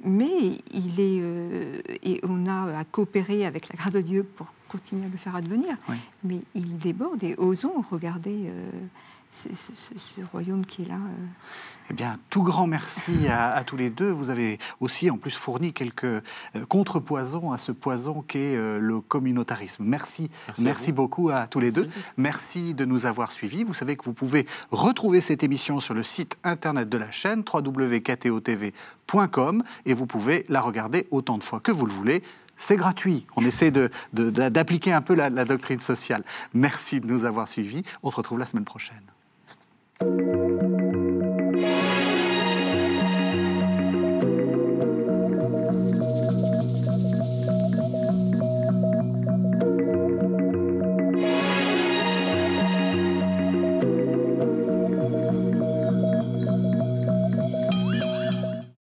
[0.04, 1.22] mais il est,
[2.02, 5.34] et on a à coopérer avec la grâce de Dieu pour continuer à le faire
[5.36, 5.76] advenir.
[6.24, 8.70] Mais il déborde et osons regarder euh,
[9.30, 9.48] ce,
[10.32, 10.96] royaume qui est là.
[10.96, 11.26] Euh.
[11.90, 14.10] Eh bien, tout grand merci à, tous les deux.
[14.10, 16.20] Vous avez aussi en plus fourni quelques euh,
[16.68, 19.84] contrepoisons à ce poison qu'est le communautarisme.
[19.84, 21.88] Merci, merci, beaucoup à tous les deux.
[22.16, 23.62] Merci de nous avoir suivis.
[23.62, 27.44] Vous savez que vous pouvez retrouver cette émission sur le site internet de la chaîne
[27.52, 28.72] www.ktotv.com
[29.84, 32.24] et vous pouvez la regarder autant de fois que vous le voulez
[32.58, 33.26] c'est gratuit.
[33.36, 33.72] On essaie
[34.12, 36.24] d'appliquer un peu la, doctrine sociale.
[36.54, 37.84] Merci de nous avoir suivis.
[38.02, 39.02] On se retrouve la semaine prochaine.